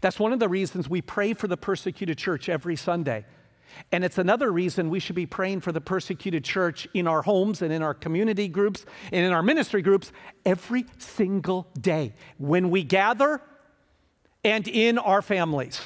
That's 0.00 0.18
one 0.18 0.32
of 0.32 0.40
the 0.40 0.48
reasons 0.48 0.90
we 0.90 1.00
pray 1.00 1.32
for 1.32 1.46
the 1.46 1.56
persecuted 1.56 2.18
church 2.18 2.48
every 2.48 2.74
Sunday. 2.74 3.24
And 3.92 4.04
it's 4.04 4.18
another 4.18 4.50
reason 4.50 4.90
we 4.90 5.00
should 5.00 5.16
be 5.16 5.26
praying 5.26 5.60
for 5.60 5.72
the 5.72 5.80
persecuted 5.80 6.44
church 6.44 6.88
in 6.94 7.06
our 7.06 7.22
homes 7.22 7.62
and 7.62 7.72
in 7.72 7.82
our 7.82 7.94
community 7.94 8.48
groups 8.48 8.86
and 9.12 9.24
in 9.24 9.32
our 9.32 9.42
ministry 9.42 9.82
groups 9.82 10.12
every 10.44 10.86
single 10.98 11.66
day 11.80 12.14
when 12.38 12.70
we 12.70 12.82
gather 12.82 13.40
and 14.44 14.66
in 14.68 14.98
our 14.98 15.22
families 15.22 15.80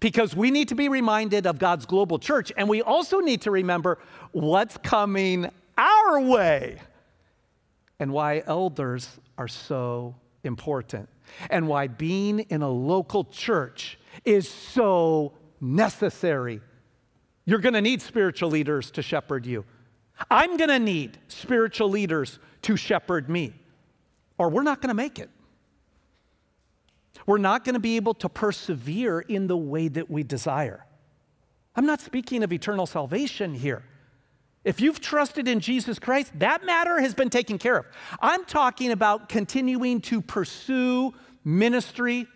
because 0.00 0.36
we 0.36 0.50
need 0.50 0.68
to 0.68 0.74
be 0.74 0.88
reminded 0.88 1.46
of 1.46 1.58
God's 1.58 1.86
global 1.86 2.18
church, 2.18 2.52
and 2.56 2.68
we 2.68 2.82
also 2.82 3.20
need 3.20 3.42
to 3.42 3.50
remember 3.50 3.98
what's 4.32 4.76
coming 4.78 5.50
our 5.78 6.20
way 6.20 6.78
and 7.98 8.12
why 8.12 8.42
elders 8.46 9.08
are 9.38 9.48
so 9.48 10.14
important, 10.44 11.08
and 11.50 11.66
why 11.66 11.86
being 11.86 12.40
in 12.40 12.62
a 12.62 12.68
local 12.68 13.24
church 13.24 13.98
is 14.24 14.48
so 14.48 15.32
necessary. 15.60 16.60
You're 17.46 17.60
going 17.60 17.74
to 17.74 17.80
need 17.80 18.02
spiritual 18.02 18.50
leaders 18.50 18.90
to 18.92 19.02
shepherd 19.02 19.46
you. 19.46 19.64
I'm 20.30 20.56
going 20.58 20.70
to 20.70 20.78
need 20.78 21.18
spiritual 21.28 21.88
leaders 21.88 22.38
to 22.62 22.76
shepherd 22.76 23.30
me, 23.30 23.54
or 24.36 24.50
we're 24.50 24.62
not 24.62 24.82
going 24.82 24.88
to 24.88 24.94
make 24.94 25.18
it 25.18 25.30
we're 27.26 27.38
not 27.38 27.64
going 27.64 27.74
to 27.74 27.80
be 27.80 27.96
able 27.96 28.14
to 28.14 28.28
persevere 28.28 29.20
in 29.20 29.48
the 29.48 29.56
way 29.56 29.88
that 29.88 30.10
we 30.10 30.22
desire. 30.22 30.86
I'm 31.74 31.84
not 31.84 32.00
speaking 32.00 32.42
of 32.42 32.52
eternal 32.52 32.86
salvation 32.86 33.54
here. 33.54 33.84
If 34.64 34.80
you've 34.80 35.00
trusted 35.00 35.46
in 35.46 35.60
Jesus 35.60 35.98
Christ, 35.98 36.32
that 36.38 36.64
matter 36.64 37.00
has 37.00 37.14
been 37.14 37.30
taken 37.30 37.58
care 37.58 37.78
of. 37.78 37.86
I'm 38.20 38.44
talking 38.44 38.90
about 38.90 39.28
continuing 39.28 40.00
to 40.02 40.20
pursue 40.20 41.14
ministry, 41.44 42.26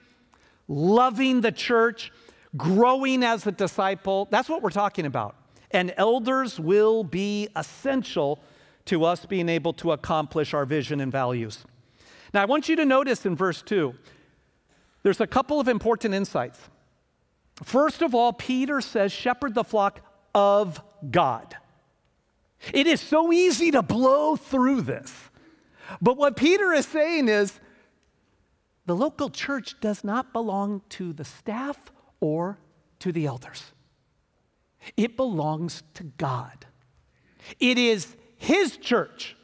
loving 0.69 1.41
the 1.41 1.53
church, 1.53 2.13
growing 2.57 3.23
as 3.23 3.47
a 3.47 3.53
disciple. 3.53 4.29
That's 4.31 4.49
what 4.49 4.63
we're 4.63 4.71
talking 4.71 5.07
about. 5.07 5.37
And 5.71 5.95
elders 5.97 6.59
will 6.59 7.05
be 7.05 7.49
essential 7.55 8.41
to 8.87 9.05
us 9.05 9.25
being 9.25 9.49
able 9.49 9.73
to 9.75 9.93
accomplish 9.93 10.53
our 10.53 10.65
vision 10.65 11.01
and 11.01 11.13
values. 11.13 11.65
Now, 12.35 12.43
I 12.43 12.45
want 12.45 12.69
you 12.69 12.77
to 12.77 12.85
notice 12.85 13.25
in 13.27 13.37
verse 13.37 13.63
2 13.63 13.95
there's 15.03 15.21
a 15.21 15.27
couple 15.27 15.61
of 15.61 15.69
important 15.69 16.13
insights. 16.13 16.59
First 17.63 18.03
of 18.03 18.15
all, 18.15 18.33
Peter 18.33 18.81
says, 18.81 19.13
shepherd 19.13 19.55
the 19.55 19.65
flock 19.65 20.01
of 20.35 20.81
God. 21.11 21.57
It 22.75 22.87
is 22.87 23.01
so 23.01 23.33
easy 23.33 23.71
to 23.71 23.83
blow 23.83 24.37
through 24.37 24.83
this. 24.83 25.15
But 26.01 26.17
what 26.17 26.37
Peter 26.37 26.73
is 26.73 26.87
saying 26.87 27.29
is 27.29 27.59
the 28.87 28.95
local 28.95 29.31
church 29.31 29.81
does 29.81 30.05
not 30.05 30.33
belong 30.33 30.83
to 30.91 31.13
the 31.13 31.25
staff 31.25 31.91
or 32.21 32.59
to 33.01 33.13
the 33.13 33.27
elders, 33.27 33.65
it 34.97 35.17
belongs 35.17 35.83
to 35.95 36.05
God. 36.05 36.67
It 37.59 37.79
is 37.79 38.17
His 38.37 38.77
church. 38.77 39.37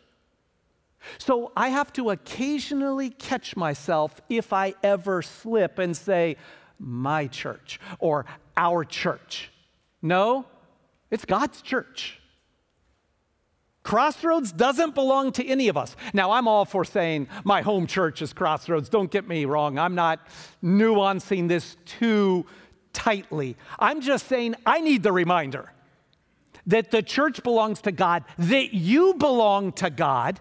So 1.18 1.52
I 1.56 1.68
have 1.68 1.92
to 1.94 2.10
occasionally 2.10 3.10
catch 3.10 3.56
myself 3.56 4.20
if 4.28 4.52
I 4.52 4.74
ever 4.82 5.22
slip 5.22 5.78
and 5.78 5.96
say, 5.96 6.36
my 6.78 7.26
church 7.26 7.80
or 7.98 8.26
our 8.56 8.84
church. 8.84 9.50
No, 10.02 10.46
it's 11.10 11.24
God's 11.24 11.62
church. 11.62 12.20
Crossroads 13.82 14.50
doesn't 14.50 14.96
belong 14.96 15.30
to 15.32 15.46
any 15.46 15.68
of 15.68 15.76
us. 15.76 15.94
Now, 16.12 16.32
I'm 16.32 16.48
all 16.48 16.64
for 16.64 16.84
saying 16.84 17.28
my 17.44 17.62
home 17.62 17.86
church 17.86 18.20
is 18.20 18.32
Crossroads. 18.32 18.88
Don't 18.88 19.10
get 19.12 19.28
me 19.28 19.44
wrong. 19.44 19.78
I'm 19.78 19.94
not 19.94 20.26
nuancing 20.62 21.46
this 21.46 21.76
too 21.84 22.44
tightly. 22.96 23.56
I'm 23.78 24.00
just 24.00 24.26
saying 24.26 24.56
I 24.64 24.80
need 24.80 25.02
the 25.02 25.12
reminder 25.12 25.70
that 26.66 26.90
the 26.90 27.02
church 27.02 27.42
belongs 27.42 27.82
to 27.82 27.92
God, 27.92 28.24
that 28.38 28.74
you 28.74 29.14
belong 29.14 29.72
to 29.72 29.90
God, 29.90 30.40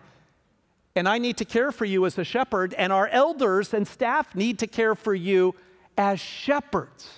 and 0.95 1.07
I 1.07 1.17
need 1.17 1.37
to 1.37 1.45
care 1.45 1.71
for 1.71 1.85
you 1.85 2.05
as 2.05 2.17
a 2.17 2.23
shepherd, 2.23 2.73
and 2.73 2.91
our 2.93 3.07
elders 3.09 3.73
and 3.73 3.85
staff 3.85 4.33
need 4.33 4.57
to 4.59 4.67
care 4.67 4.95
for 4.95 5.13
you 5.13 5.53
as 5.97 6.19
shepherds. 6.19 7.09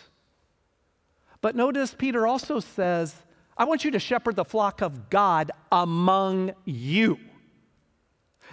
But 1.39 1.55
notice 1.55 1.93
Peter 1.93 2.25
also 2.25 2.59
says, 2.59 3.15
I 3.55 3.65
want 3.65 3.85
you 3.85 3.91
to 3.91 3.99
shepherd 3.99 4.35
the 4.35 4.43
flock 4.43 4.81
of 4.81 5.09
God 5.09 5.51
among 5.71 6.53
you. 6.65 7.19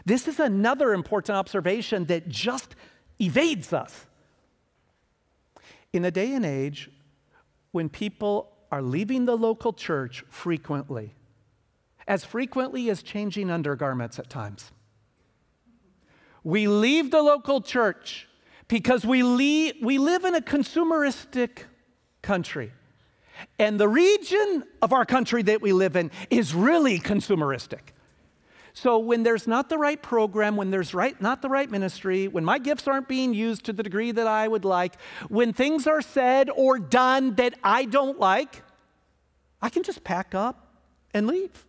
This 0.04 0.28
is 0.28 0.38
another 0.38 0.92
important 0.92 1.36
observation 1.36 2.04
that 2.06 2.28
just 2.28 2.76
evades 3.18 3.72
us. 3.72 4.06
In 5.94 6.04
a 6.04 6.10
day 6.10 6.34
and 6.34 6.44
age 6.44 6.90
when 7.70 7.88
people 7.88 8.50
are 8.72 8.82
leaving 8.82 9.26
the 9.26 9.36
local 9.36 9.72
church 9.72 10.24
frequently, 10.28 11.14
as 12.08 12.24
frequently 12.24 12.90
as 12.90 13.00
changing 13.00 13.48
undergarments 13.48 14.18
at 14.18 14.28
times, 14.28 14.72
we 16.42 16.66
leave 16.66 17.12
the 17.12 17.22
local 17.22 17.60
church 17.60 18.26
because 18.66 19.06
we, 19.06 19.22
leave, 19.22 19.76
we 19.80 19.98
live 19.98 20.24
in 20.24 20.34
a 20.34 20.40
consumeristic 20.40 21.62
country. 22.22 22.72
And 23.60 23.78
the 23.78 23.88
region 23.88 24.64
of 24.82 24.92
our 24.92 25.04
country 25.04 25.44
that 25.44 25.62
we 25.62 25.72
live 25.72 25.94
in 25.94 26.10
is 26.28 26.54
really 26.54 26.98
consumeristic. 26.98 27.92
So 28.76 28.98
when 28.98 29.22
there's 29.22 29.46
not 29.46 29.68
the 29.68 29.78
right 29.78 30.02
program, 30.02 30.56
when 30.56 30.72
there's 30.72 30.94
right, 30.94 31.18
not 31.22 31.42
the 31.42 31.48
right 31.48 31.70
ministry, 31.70 32.26
when 32.26 32.44
my 32.44 32.58
gifts 32.58 32.88
aren't 32.88 33.06
being 33.06 33.32
used 33.32 33.64
to 33.66 33.72
the 33.72 33.84
degree 33.84 34.10
that 34.10 34.26
I 34.26 34.48
would 34.48 34.64
like, 34.64 34.96
when 35.28 35.52
things 35.52 35.86
are 35.86 36.02
said 36.02 36.50
or 36.50 36.80
done 36.80 37.36
that 37.36 37.54
I 37.62 37.84
don't 37.84 38.18
like, 38.18 38.62
I 39.62 39.70
can 39.70 39.84
just 39.84 40.02
pack 40.02 40.34
up 40.34 40.66
and 41.14 41.28
leave. 41.28 41.64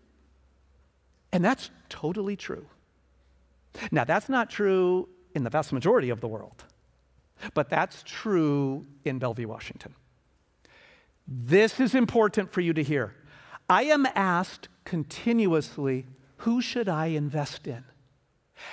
And 1.31 1.45
that's 1.45 1.69
totally 1.89 2.35
true. 2.35 2.65
Now, 3.91 4.03
that's 4.03 4.27
not 4.27 4.49
true 4.49 5.07
in 5.35 5.43
the 5.43 5.51
vast 5.51 5.71
majority 5.73 6.09
of 6.09 6.21
the 6.21 6.27
world, 6.27 6.63
but 7.53 7.69
that's 7.69 8.01
true 8.03 8.87
in 9.03 9.19
Bellevue, 9.19 9.47
Washington. 9.47 9.93
This 11.27 11.79
is 11.79 11.93
important 11.93 12.51
for 12.51 12.61
you 12.61 12.73
to 12.73 12.81
hear. 12.81 13.13
I 13.69 13.83
am 13.83 14.07
asked 14.15 14.69
continuously 14.85 16.07
who 16.37 16.61
should 16.61 16.89
I 16.89 17.07
invest 17.07 17.67
in? 17.67 17.83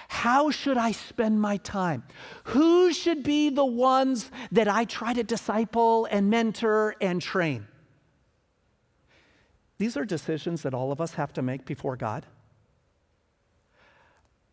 How 0.09 0.50
should 0.50 0.76
I 0.76 0.92
spend 0.92 1.40
my 1.40 1.57
time? 1.57 2.04
Who 2.45 2.92
should 2.92 3.23
be 3.23 3.50
the 3.50 3.64
ones 3.64 4.31
that 4.52 4.69
I 4.69 4.85
try 4.85 5.12
to 5.12 5.25
disciple 5.25 6.07
and 6.11 6.31
mentor 6.31 6.95
and 7.00 7.21
train? 7.21 7.66
These 9.78 9.97
are 9.97 10.04
decisions 10.04 10.62
that 10.62 10.75
all 10.75 10.92
of 10.92 11.00
us 11.00 11.14
have 11.14 11.33
to 11.33 11.42
make 11.42 11.64
before 11.64 11.97
God. 11.97 12.26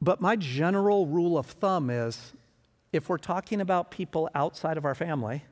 But 0.01 0.21
my 0.21 0.35
general 0.35 1.05
rule 1.05 1.37
of 1.37 1.45
thumb 1.45 1.89
is 1.89 2.33
if 2.91 3.09
we're 3.09 3.17
talking 3.17 3.61
about 3.61 3.91
people 3.91 4.29
outside 4.33 4.77
of 4.77 4.85
our 4.85 4.95
family, 4.95 5.43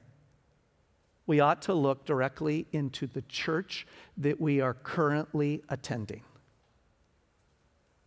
we 1.27 1.41
ought 1.41 1.61
to 1.63 1.73
look 1.73 2.05
directly 2.05 2.65
into 2.71 3.05
the 3.05 3.21
church 3.23 3.85
that 4.17 4.39
we 4.39 4.61
are 4.61 4.73
currently 4.73 5.61
attending. 5.69 6.23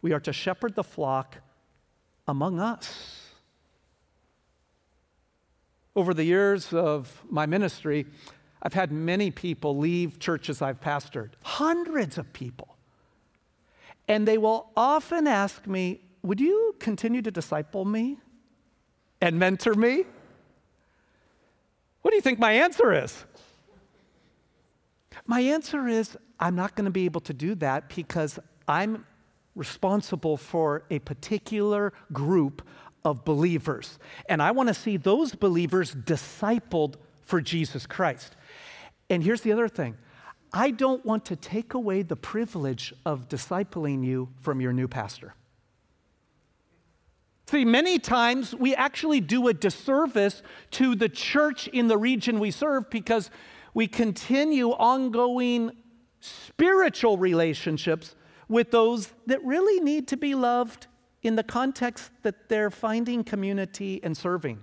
We 0.02 0.12
are 0.12 0.20
to 0.20 0.32
shepherd 0.32 0.74
the 0.74 0.84
flock 0.84 1.38
among 2.26 2.60
us. 2.60 3.26
Over 5.96 6.14
the 6.14 6.24
years 6.24 6.72
of 6.72 7.22
my 7.28 7.46
ministry, 7.46 8.06
I've 8.62 8.74
had 8.74 8.92
many 8.92 9.30
people 9.30 9.76
leave 9.76 10.18
churches 10.18 10.62
I've 10.62 10.80
pastored, 10.80 11.30
hundreds 11.42 12.18
of 12.18 12.32
people. 12.32 12.76
And 14.06 14.26
they 14.26 14.38
will 14.38 14.70
often 14.76 15.26
ask 15.26 15.66
me, 15.66 16.00
would 16.22 16.40
you 16.40 16.74
continue 16.78 17.22
to 17.22 17.30
disciple 17.30 17.84
me 17.84 18.18
and 19.20 19.38
mentor 19.38 19.74
me? 19.74 20.04
What 22.02 22.10
do 22.10 22.16
you 22.16 22.22
think 22.22 22.38
my 22.38 22.52
answer 22.52 22.92
is? 22.92 23.24
My 25.26 25.40
answer 25.40 25.86
is 25.86 26.16
I'm 26.38 26.56
not 26.56 26.74
going 26.74 26.86
to 26.86 26.90
be 26.90 27.04
able 27.04 27.20
to 27.22 27.34
do 27.34 27.54
that 27.56 27.94
because 27.94 28.38
I'm 28.66 29.06
responsible 29.54 30.36
for 30.36 30.84
a 30.90 30.98
particular 31.00 31.92
group 32.12 32.66
of 33.04 33.24
believers. 33.24 33.98
And 34.28 34.42
I 34.42 34.50
want 34.50 34.68
to 34.68 34.74
see 34.74 34.96
those 34.96 35.34
believers 35.34 35.94
discipled 35.94 36.96
for 37.22 37.40
Jesus 37.40 37.86
Christ. 37.86 38.36
And 39.08 39.22
here's 39.22 39.40
the 39.40 39.52
other 39.52 39.68
thing 39.68 39.96
I 40.52 40.70
don't 40.70 41.04
want 41.04 41.24
to 41.26 41.36
take 41.36 41.74
away 41.74 42.02
the 42.02 42.16
privilege 42.16 42.92
of 43.06 43.28
discipling 43.28 44.04
you 44.04 44.28
from 44.40 44.60
your 44.60 44.72
new 44.72 44.88
pastor. 44.88 45.34
See, 47.46 47.64
many 47.64 47.98
times 47.98 48.54
we 48.54 48.76
actually 48.76 49.20
do 49.20 49.48
a 49.48 49.54
disservice 49.54 50.42
to 50.72 50.94
the 50.94 51.08
church 51.08 51.66
in 51.68 51.88
the 51.88 51.98
region 51.98 52.38
we 52.38 52.52
serve 52.52 52.88
because 52.90 53.28
we 53.74 53.88
continue 53.88 54.70
ongoing 54.70 55.72
spiritual 56.20 57.18
relationships 57.18 58.14
with 58.50 58.72
those 58.72 59.12
that 59.26 59.42
really 59.44 59.80
need 59.80 60.08
to 60.08 60.16
be 60.16 60.34
loved 60.34 60.88
in 61.22 61.36
the 61.36 61.42
context 61.42 62.10
that 62.22 62.48
they're 62.48 62.70
finding 62.70 63.22
community 63.22 64.00
and 64.02 64.16
serving. 64.16 64.62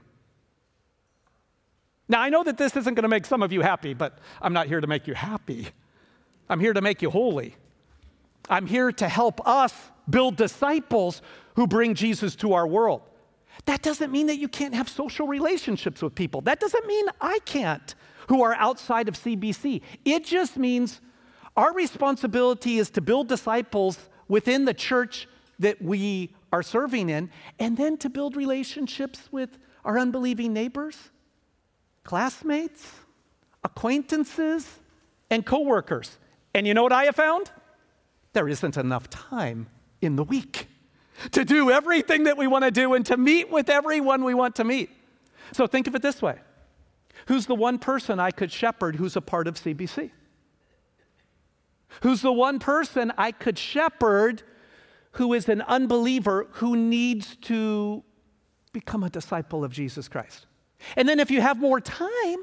Now, 2.09 2.21
I 2.21 2.29
know 2.29 2.43
that 2.43 2.57
this 2.57 2.75
isn't 2.75 2.93
going 2.93 3.03
to 3.03 3.09
make 3.09 3.25
some 3.25 3.41
of 3.41 3.51
you 3.53 3.61
happy, 3.61 3.93
but 3.93 4.19
I'm 4.41 4.53
not 4.53 4.67
here 4.67 4.81
to 4.81 4.87
make 4.87 5.07
you 5.07 5.13
happy. 5.13 5.69
I'm 6.49 6.59
here 6.59 6.73
to 6.73 6.81
make 6.81 7.01
you 7.01 7.09
holy. 7.09 7.55
I'm 8.49 8.67
here 8.67 8.91
to 8.91 9.07
help 9.07 9.45
us 9.47 9.73
build 10.09 10.35
disciples 10.35 11.21
who 11.55 11.65
bring 11.65 11.95
Jesus 11.95 12.35
to 12.37 12.53
our 12.53 12.67
world. 12.67 13.01
That 13.65 13.81
doesn't 13.81 14.11
mean 14.11 14.27
that 14.27 14.37
you 14.37 14.49
can't 14.49 14.75
have 14.75 14.89
social 14.89 15.27
relationships 15.27 16.01
with 16.01 16.13
people. 16.13 16.41
That 16.41 16.59
doesn't 16.59 16.85
mean 16.87 17.05
I 17.21 17.39
can't, 17.45 17.95
who 18.27 18.43
are 18.43 18.53
outside 18.55 19.07
of 19.07 19.15
CBC. 19.15 19.81
It 20.03 20.25
just 20.25 20.57
means 20.57 20.99
our 21.57 21.73
responsibility 21.73 22.77
is 22.77 22.91
to 22.91 23.01
build 23.01 23.27
disciples 23.27 23.97
within 24.27 24.65
the 24.65 24.73
church 24.73 25.27
that 25.59 25.81
we 25.81 26.35
are 26.53 26.61
serving 26.61 27.09
in, 27.09 27.31
and 27.59 27.75
then 27.75 27.97
to 27.97 28.09
build 28.09 28.35
relationships 28.35 29.27
with 29.31 29.57
our 29.83 29.97
unbelieving 29.97 30.53
neighbors, 30.53 31.09
classmates, 32.03 32.91
acquaintances, 33.63 34.79
and 35.29 35.45
coworkers. 35.45 36.19
And 36.53 36.67
you 36.67 36.73
know 36.73 36.83
what 36.83 36.93
I 36.93 37.05
have 37.05 37.15
found? 37.15 37.51
There 38.33 38.47
isn't 38.47 38.77
enough 38.77 39.09
time 39.09 39.67
in 39.99 40.15
the 40.15 40.23
week 40.23 40.67
to 41.31 41.43
do 41.43 41.71
everything 41.71 42.25
that 42.25 42.37
we 42.37 42.45
want 42.45 42.65
to 42.65 42.71
do 42.71 42.93
and 42.93 43.05
to 43.07 43.17
meet 43.17 43.49
with 43.49 43.69
everyone 43.69 44.23
we 44.23 44.35
want 44.35 44.55
to 44.57 44.63
meet. 44.63 44.91
So 45.53 45.65
think 45.65 45.87
of 45.87 45.95
it 45.95 46.01
this 46.01 46.21
way 46.21 46.39
Who's 47.27 47.47
the 47.47 47.55
one 47.55 47.79
person 47.79 48.19
I 48.19 48.31
could 48.31 48.51
shepherd 48.51 48.97
who's 48.97 49.15
a 49.15 49.21
part 49.21 49.47
of 49.47 49.55
CBC? 49.55 50.11
Who's 52.01 52.21
the 52.21 52.31
one 52.31 52.59
person 52.59 53.11
I 53.17 53.31
could 53.31 53.57
shepherd 53.57 54.43
who 55.11 55.33
is 55.33 55.49
an 55.49 55.61
unbeliever 55.63 56.47
who 56.53 56.75
needs 56.75 57.35
to 57.37 58.03
become 58.73 59.03
a 59.03 59.09
disciple 59.09 59.63
of 59.63 59.71
Jesus 59.71 60.07
Christ? 60.07 60.45
And 60.95 61.07
then 61.09 61.19
if 61.19 61.31
you 61.31 61.41
have 61.41 61.57
more 61.57 61.81
time, 61.81 62.37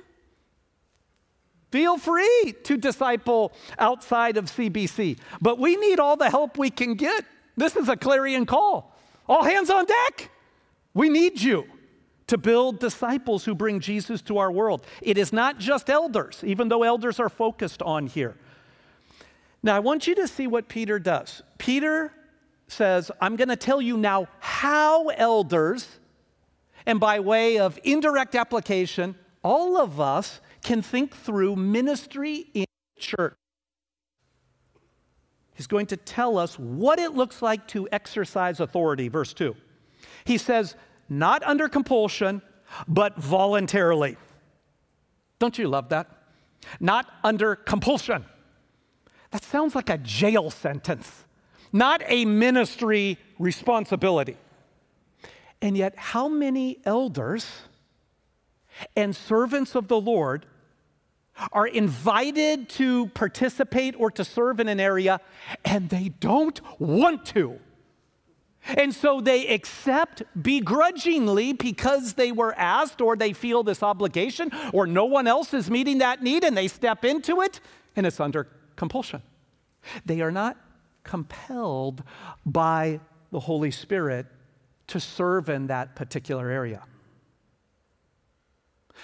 feel 1.71 1.99
free 1.99 2.55
to 2.65 2.77
disciple 2.77 3.53
outside 3.79 4.37
of 4.37 4.47
CBC. 4.47 5.19
But 5.41 5.59
we 5.59 5.77
need 5.77 6.01
all 6.01 6.17
the 6.17 6.31
help 6.31 6.59
we 6.59 6.71
can 6.71 6.95
get 6.95 7.25
this 7.57 7.77
is 7.77 7.89
a 7.89 7.97
clarion 7.97 8.47
call. 8.47 8.97
All 9.29 9.45
hands 9.45 9.71
on 9.71 9.87
deck. 9.87 10.31
We 10.93 11.09
need 11.09 11.41
you 11.41 11.67
to 12.27 12.39
build 12.39 12.79
disciples 12.79 13.45
who 13.45 13.55
bring 13.55 13.81
Jesus 13.81 14.23
to 14.23 14.39
our 14.39 14.51
world. 14.51 14.87
It 15.03 15.19
is 15.19 15.33
not 15.33 15.59
just 15.59 15.91
elders, 15.91 16.43
even 16.45 16.69
though 16.69 16.83
elders 16.83 17.21
are 17.21 17.29
focused 17.29 17.83
on 17.83 18.07
here. 18.07 18.37
Now, 19.65 19.75
I 19.75 19.79
want 19.79 20.07
you 20.07 20.15
to 20.17 20.29
see 20.29 20.47
what 20.47 20.69
Peter 20.69 20.99
does. 20.99 21.43
Peter 21.57 22.13
says, 22.69 23.11
I'm 23.19 23.35
going 23.35 23.49
to 23.49 23.57
tell 23.57 23.81
you 23.81 23.97
now 23.97 24.29
how 24.39 25.09
elders, 25.09 25.89
and 26.85 27.01
by 27.01 27.21
way 27.21 27.59
of 27.59 27.79
indirect 27.83 28.35
application, 28.35 29.15
all 29.43 29.79
of 29.79 29.99
us 29.99 30.43
can 30.63 30.83
think 30.83 31.17
through 31.17 31.57
ministry 31.57 32.45
in 32.53 32.67
church. 32.99 33.33
He's 35.55 35.67
going 35.67 35.87
to 35.87 35.97
tell 35.97 36.37
us 36.37 36.59
what 36.59 36.99
it 36.99 37.15
looks 37.15 37.41
like 37.41 37.67
to 37.69 37.89
exercise 37.91 38.61
authority, 38.61 39.09
verse 39.09 39.33
2. 39.33 39.57
He 40.27 40.37
says, 40.37 40.77
not 41.09 41.43
under 41.43 41.71
compulsion, 41.71 42.43
but 42.87 43.17
voluntarily. 43.17 44.19
Don't 45.39 45.57
you 45.57 45.69
love 45.69 45.89
that? 45.89 46.11
Not 46.81 47.07
under 47.23 47.57
compulsion. 47.57 48.27
That 49.35 49.43
sounds 49.43 49.75
like 49.75 49.91
a 49.91 49.99
jail 49.99 50.49
sentence, 50.49 51.25
not 51.73 52.03
a 52.07 52.25
ministry 52.25 53.19
responsibility. 53.41 54.37
And 55.61 55.77
yet, 55.77 55.95
how 55.97 56.29
many 56.29 56.79
elders 56.85 57.45
and 58.95 59.17
servants 59.17 59.75
of 59.75 59.89
the 59.89 60.01
Lord 60.01 60.47
are 61.51 61.67
invited 61.67 62.69
to 62.69 63.09
participate 63.09 63.97
or 63.99 64.09
to 64.13 64.25
serve 64.25 64.61
in 64.61 64.69
an 64.69 64.79
area 64.79 65.19
and 65.65 65.89
they 65.89 66.11
don't 66.21 66.61
want 66.79 67.27
to. 67.27 67.59
And 68.67 68.95
so 68.95 69.21
they 69.21 69.49
accept 69.49 70.23
begrudgingly 70.41 71.55
because 71.55 72.13
they 72.13 72.31
were 72.31 72.55
asked 72.55 73.01
or 73.01 73.17
they 73.17 73.33
feel 73.33 73.65
this 73.65 73.83
obligation 73.83 74.53
or 74.73 74.87
no 74.87 75.07
one 75.07 75.27
else 75.27 75.53
is 75.53 75.69
meeting 75.69 75.99
that 75.99 76.23
need 76.23 76.45
and 76.45 76.57
they 76.57 76.69
step 76.69 77.05
into 77.05 77.41
it 77.41 77.59
and 77.97 78.07
it's 78.07 78.21
under 78.21 78.47
compulsion. 78.77 79.23
They 80.05 80.21
are 80.21 80.31
not 80.31 80.57
compelled 81.03 82.03
by 82.47 83.01
the 83.31 83.41
Holy 83.41 83.71
Spirit 83.71 84.27
to 84.87 85.01
serve 85.01 85.49
in 85.49 85.67
that 85.69 85.95
particular 85.95 86.51
area. 86.51 86.83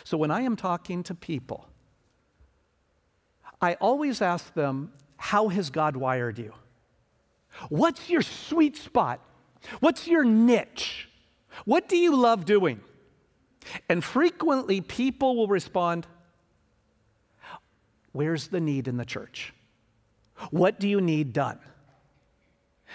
So 0.05 0.17
when 0.17 0.31
I 0.31 0.43
am 0.43 0.57
talking 0.57 1.03
to 1.05 1.15
people, 1.15 1.67
I 3.61 3.75
always 3.75 4.23
ask 4.23 4.55
them, 4.55 4.93
How 5.17 5.49
has 5.49 5.71
God 5.71 5.97
wired 5.97 6.39
you? 6.39 6.55
What's 7.69 8.09
your 8.09 8.23
sweet 8.23 8.77
spot? 8.77 9.21
What's 9.81 10.07
your 10.07 10.25
niche? 10.25 11.09
What 11.65 11.89
do 11.89 11.97
you 11.97 12.17
love 12.17 12.45
doing? 12.45 12.81
And 13.89 14.03
frequently 14.03 14.81
people 14.81 15.37
will 15.37 15.49
respond, 15.49 16.07
Where's 18.13 18.49
the 18.49 18.61
need 18.61 18.89
in 18.89 18.97
the 18.97 19.05
church? 19.05 19.53
What 20.51 20.81
do 20.81 20.89
you 20.89 21.01
need 21.01 21.33
done? 21.33 21.59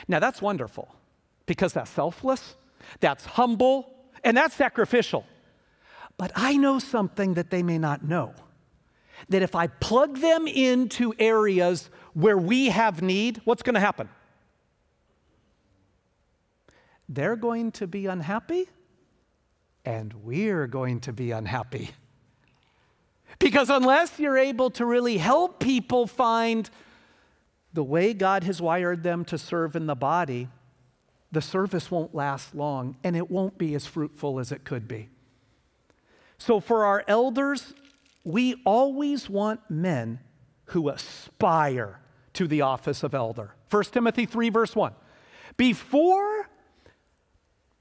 Now 0.08 0.20
that's 0.20 0.42
wonderful 0.42 0.94
because 1.46 1.74
that's 1.74 1.90
selfless, 1.90 2.56
that's 3.00 3.26
humble, 3.26 3.94
and 4.24 4.36
that's 4.36 4.56
sacrificial. 4.56 5.26
But 6.18 6.32
I 6.36 6.58
know 6.58 6.80
something 6.80 7.36
that 7.36 7.50
they 7.50 7.64
may 7.64 7.78
not 7.78 8.04
know 8.04 8.34
that 9.30 9.42
if 9.42 9.56
I 9.56 9.68
plug 9.68 10.18
them 10.18 10.48
into 10.48 11.14
areas 11.20 11.90
where 12.14 12.38
we 12.38 12.68
have 12.68 13.02
need, 13.02 13.42
what's 13.46 13.64
going 13.64 13.76
to 13.76 13.80
happen? 13.80 14.10
they're 17.10 17.36
going 17.36 17.72
to 17.74 17.88
be 17.88 18.06
unhappy 18.08 18.68
and 19.84 20.14
we're 20.24 20.68
going 20.68 21.00
to 21.02 21.14
be 21.14 21.32
unhappy. 21.32 21.92
Because 23.38 23.70
unless 23.70 24.18
you're 24.20 24.38
able 24.38 24.70
to 24.72 24.86
really 24.86 25.18
help 25.18 25.60
people 25.60 26.08
find 26.08 26.70
the 27.76 27.84
way 27.84 28.14
God 28.14 28.46
has 28.46 28.62
wired 28.62 29.04
them 29.04 29.26
to 29.26 29.38
serve 29.38 29.76
in 29.76 29.86
the 29.86 29.96
body, 29.96 30.48
the 31.32 31.42
service 31.42 31.92
won't 31.92 32.16
last 32.16 32.56
long 32.56 32.96
and 33.04 33.18
it 33.18 33.30
won't 33.30 33.58
be 33.58 33.76
as 33.76 33.86
fruitful 33.86 34.40
as 34.40 34.52
it 34.52 34.64
could 34.64 34.88
be. 34.88 35.10
So, 36.38 36.62
for 36.62 36.86
our 36.86 37.04
elders, 37.08 37.74
we 38.24 38.62
always 38.66 39.30
want 39.30 39.60
men 39.70 40.20
who 40.68 40.88
aspire 40.88 42.00
to 42.34 42.48
the 42.48 42.62
office 42.62 43.04
of 43.04 43.14
elder. 43.14 43.54
1 43.70 43.84
Timothy 43.86 44.26
3, 44.26 44.50
verse 44.50 44.76
1. 44.76 44.94
Before 45.58 46.50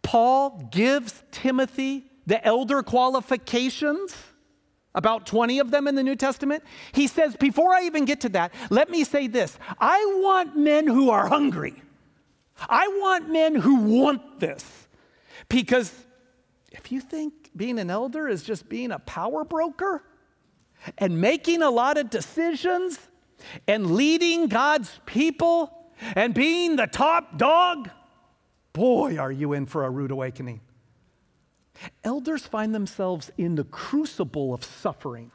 Paul 0.02 0.68
gives 0.72 1.22
Timothy 1.30 2.10
the 2.26 2.44
elder 2.44 2.82
qualifications, 2.82 4.14
about 4.94 5.26
20 5.26 5.58
of 5.58 5.70
them 5.70 5.88
in 5.88 5.94
the 5.94 6.02
New 6.02 6.16
Testament. 6.16 6.62
He 6.92 7.06
says, 7.06 7.36
Before 7.36 7.74
I 7.74 7.82
even 7.82 8.04
get 8.04 8.20
to 8.22 8.28
that, 8.30 8.52
let 8.70 8.90
me 8.90 9.04
say 9.04 9.26
this 9.26 9.58
I 9.78 10.20
want 10.22 10.56
men 10.56 10.86
who 10.86 11.10
are 11.10 11.26
hungry. 11.28 11.82
I 12.68 12.86
want 12.88 13.28
men 13.30 13.54
who 13.56 13.76
want 13.76 14.40
this. 14.40 14.88
Because 15.48 15.92
if 16.70 16.92
you 16.92 17.00
think 17.00 17.50
being 17.56 17.78
an 17.78 17.90
elder 17.90 18.28
is 18.28 18.42
just 18.42 18.68
being 18.68 18.92
a 18.92 18.98
power 19.00 19.44
broker 19.44 20.04
and 20.98 21.20
making 21.20 21.62
a 21.62 21.70
lot 21.70 21.98
of 21.98 22.10
decisions 22.10 22.98
and 23.66 23.92
leading 23.92 24.48
God's 24.48 25.00
people 25.06 25.72
and 26.14 26.34
being 26.34 26.76
the 26.76 26.86
top 26.86 27.38
dog, 27.38 27.90
boy, 28.72 29.18
are 29.18 29.32
you 29.32 29.52
in 29.52 29.66
for 29.66 29.84
a 29.84 29.90
rude 29.90 30.10
awakening. 30.10 30.60
Elders 32.02 32.46
find 32.46 32.74
themselves 32.74 33.30
in 33.36 33.54
the 33.56 33.64
crucible 33.64 34.54
of 34.54 34.64
suffering. 34.64 35.30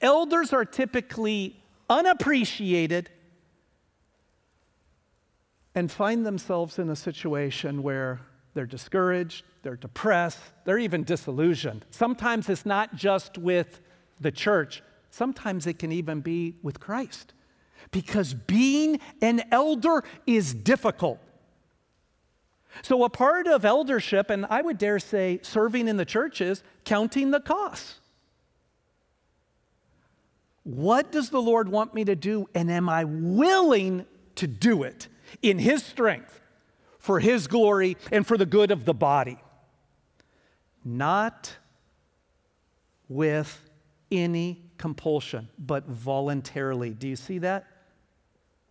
Elders 0.00 0.52
are 0.52 0.64
typically 0.64 1.60
unappreciated 1.88 3.10
and 5.74 5.90
find 5.90 6.24
themselves 6.24 6.78
in 6.78 6.88
a 6.88 6.96
situation 6.96 7.82
where 7.82 8.20
they're 8.54 8.66
discouraged, 8.66 9.44
they're 9.62 9.76
depressed, 9.76 10.38
they're 10.64 10.78
even 10.78 11.02
disillusioned. 11.02 11.84
Sometimes 11.90 12.48
it's 12.48 12.64
not 12.64 12.94
just 12.94 13.36
with 13.36 13.80
the 14.20 14.30
church, 14.30 14.82
sometimes 15.10 15.66
it 15.66 15.78
can 15.78 15.90
even 15.90 16.20
be 16.20 16.56
with 16.62 16.78
Christ. 16.78 17.32
Because 17.90 18.32
being 18.32 19.00
an 19.20 19.42
elder 19.50 20.04
is 20.26 20.54
difficult. 20.54 21.18
So, 22.82 23.04
a 23.04 23.10
part 23.10 23.46
of 23.46 23.64
eldership, 23.64 24.30
and 24.30 24.46
I 24.46 24.62
would 24.62 24.78
dare 24.78 24.98
say 24.98 25.40
serving 25.42 25.88
in 25.88 25.96
the 25.96 26.04
church, 26.04 26.40
is 26.40 26.62
counting 26.84 27.30
the 27.30 27.40
costs. 27.40 28.00
What 30.64 31.12
does 31.12 31.30
the 31.30 31.42
Lord 31.42 31.68
want 31.68 31.94
me 31.94 32.04
to 32.04 32.16
do, 32.16 32.48
and 32.54 32.70
am 32.70 32.88
I 32.88 33.04
willing 33.04 34.06
to 34.36 34.46
do 34.46 34.82
it 34.82 35.08
in 35.42 35.58
His 35.58 35.84
strength, 35.84 36.40
for 36.98 37.20
His 37.20 37.46
glory, 37.46 37.96
and 38.10 38.26
for 38.26 38.38
the 38.38 38.46
good 38.46 38.70
of 38.70 38.84
the 38.84 38.94
body? 38.94 39.38
Not 40.84 41.56
with 43.08 43.70
any 44.10 44.62
compulsion, 44.78 45.48
but 45.58 45.86
voluntarily. 45.86 46.90
Do 46.90 47.08
you 47.08 47.16
see 47.16 47.38
that? 47.38 47.66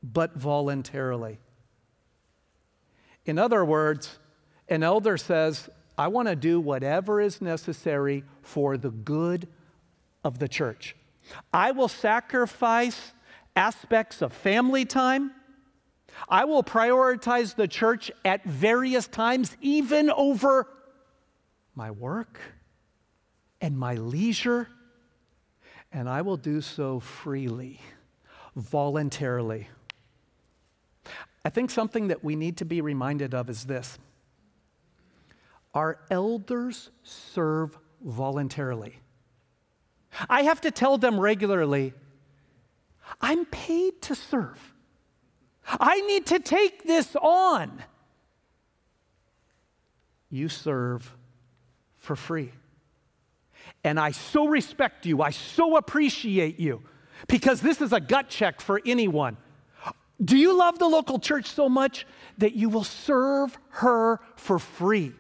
But 0.02 0.36
voluntarily. 0.36 1.40
In 3.26 3.40
other 3.40 3.64
words, 3.64 4.20
an 4.68 4.84
elder 4.84 5.18
says, 5.18 5.70
I 5.98 6.08
want 6.08 6.28
to 6.28 6.36
do 6.36 6.60
whatever 6.60 7.22
is 7.22 7.42
necessary 7.42 8.24
for 8.42 8.78
the 8.78 8.90
good 8.90 9.48
of 10.24 10.40
the 10.40 10.48
church. 10.48 10.96
I 11.54 11.72
will 11.72 11.88
sacrifice 11.88 13.14
aspects 13.56 14.22
of 14.22 14.34
family 14.34 14.86
time. 14.86 15.32
I 16.28 16.46
will 16.46 16.64
prioritize 16.64 17.56
the 17.56 17.68
church 17.68 18.12
at 18.26 18.44
various 18.44 19.08
times, 19.08 19.56
even 19.62 20.10
over 20.10 20.68
my 21.76 21.92
work 21.92 22.40
and 23.62 23.78
my 23.78 23.96
leisure. 23.96 24.68
And 25.92 26.10
I 26.10 26.22
will 26.22 26.38
do 26.38 26.62
so 26.62 27.00
freely, 27.00 27.80
voluntarily. 28.56 29.68
I 31.46 31.50
think 31.50 31.72
something 31.72 32.08
that 32.08 32.24
we 32.24 32.36
need 32.36 32.58
to 32.58 32.66
be 32.66 32.82
reminded 32.82 33.34
of 33.34 33.50
is 33.50 33.66
this 33.66 33.98
our 35.74 36.00
elders 36.12 36.92
serve 37.04 37.78
voluntarily. 38.04 39.00
I 40.30 40.44
have 40.44 40.62
to 40.62 40.72
tell 40.72 40.98
them 40.98 41.20
regularly, 41.20 41.94
I'm 43.20 43.46
paid 43.46 44.02
to 44.04 44.16
serve. 44.16 44.74
I 45.68 46.02
need 46.02 46.28
to 46.28 46.40
take 46.40 46.84
this 46.84 47.16
on. 47.16 47.82
You 50.30 50.50
serve 50.50 51.16
for 51.98 52.16
free. 52.16 52.52
And 53.84 54.00
I 54.00 54.12
so 54.12 54.48
respect 54.48 55.06
you, 55.06 55.22
I 55.22 55.32
so 55.32 55.78
appreciate 55.78 56.60
you, 56.60 56.84
because 57.28 57.62
this 57.62 57.82
is 57.82 57.94
a 57.94 58.00
gut 58.00 58.30
check 58.30 58.62
for 58.62 58.82
anyone. 58.86 59.38
Do 60.24 60.38
you 60.38 60.58
love 60.58 60.80
the 60.80 60.88
local 60.88 61.20
church 61.20 61.48
so 61.48 61.70
much 61.70 62.06
that 62.38 62.54
you 62.54 62.70
will 62.70 62.84
serve 62.84 63.58
her 63.70 64.20
for 64.36 64.60
free? 64.60 65.14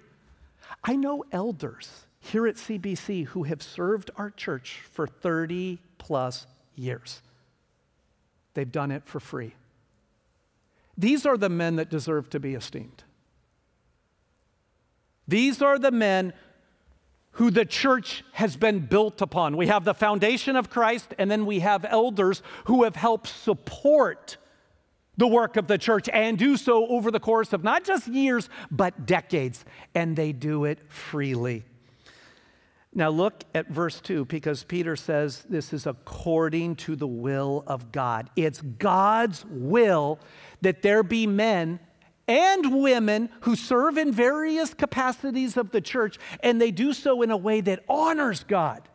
I 0.84 0.96
know 0.96 1.24
elders 1.32 2.06
here 2.20 2.48
at 2.48 2.56
CBC 2.56 3.26
who 3.28 3.44
have 3.44 3.62
served 3.62 4.12
our 4.16 4.30
church 4.30 4.82
for 4.92 5.08
30 5.08 5.80
plus 5.98 6.46
years. 6.76 7.22
They've 8.54 8.72
done 8.72 8.92
it 8.92 9.04
for 9.06 9.20
free. 9.20 9.56
These 10.98 11.26
are 11.26 11.38
the 11.38 11.50
men 11.50 11.76
that 11.78 11.90
deserve 11.90 12.30
to 12.30 12.40
be 12.40 12.54
esteemed. 12.54 13.04
These 15.28 15.62
are 15.62 15.80
the 15.80 15.92
men 15.92 16.34
who 17.38 17.50
the 17.50 17.66
church 17.66 18.24
has 18.34 18.56
been 18.56 18.80
built 18.80 19.22
upon. 19.22 19.58
We 19.58 19.68
have 19.68 19.86
the 19.86 19.96
foundation 19.96 20.56
of 20.56 20.70
Christ, 20.70 21.16
and 21.18 21.32
then 21.32 21.48
we 21.48 21.60
have 21.60 21.84
elders 21.84 22.44
who 22.66 22.84
have 22.84 22.96
helped 22.96 23.28
support 23.28 24.38
the 25.18 25.28
work 25.28 25.58
of 25.58 25.68
the 25.68 25.78
church 25.78 26.10
and 26.12 26.38
do 26.38 26.58
so 26.58 26.88
over 26.88 27.12
the 27.12 27.20
course 27.20 27.54
of 27.54 27.64
not 27.64 27.84
just 27.84 28.08
years, 28.08 28.50
but 28.72 29.06
decades. 29.06 29.64
And 29.94 30.16
they 30.16 30.32
do 30.32 30.66
it 30.66 30.80
freely. 30.92 31.66
Now, 32.96 33.10
look 33.10 33.44
at 33.56 33.70
verse 33.70 34.00
2 34.02 34.26
because 34.26 34.64
Peter 34.64 34.96
says 34.96 35.44
this 35.50 35.74
is 35.74 35.88
according 35.88 36.76
to 36.78 36.96
the 36.96 37.08
will 37.08 37.64
of 37.66 37.92
God. 37.92 38.30
It's 38.36 38.62
God's 38.62 39.46
will 39.50 40.20
that 40.62 40.84
there 40.84 41.02
be 41.02 41.26
men 41.26 41.80
and 42.28 42.82
women 42.82 43.30
who 43.42 43.56
serve 43.56 43.98
in 43.98 44.12
various 44.12 44.74
capacities 44.74 45.58
of 45.58 45.72
the 45.72 45.82
church, 45.82 46.20
and 46.42 46.62
they 46.62 46.72
do 46.72 46.94
so 46.94 47.22
in 47.22 47.32
a 47.32 47.38
way 47.38 47.62
that 47.62 47.84
honors 47.90 48.44
God. 48.44 48.88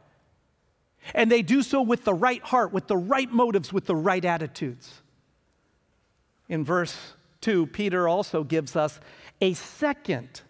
And 1.14 1.31
they 1.31 1.42
do 1.42 1.62
so 1.62 1.83
with 1.83 2.04
the 2.04 2.14
right 2.14 2.42
heart, 2.42 2.72
with 2.72 2.87
the 2.87 2.96
right 2.96 3.31
motives, 3.31 3.72
with 3.72 3.87
the 3.87 3.96
right 3.96 4.24
attitudes 4.24 5.02
in 6.48 6.64
verse 6.64 6.96
2, 7.42 7.66
Peter 7.66 8.08
also 8.08 8.42
gives 8.42 8.76
us 8.76 9.00
a 9.40 9.54
second 9.54 10.42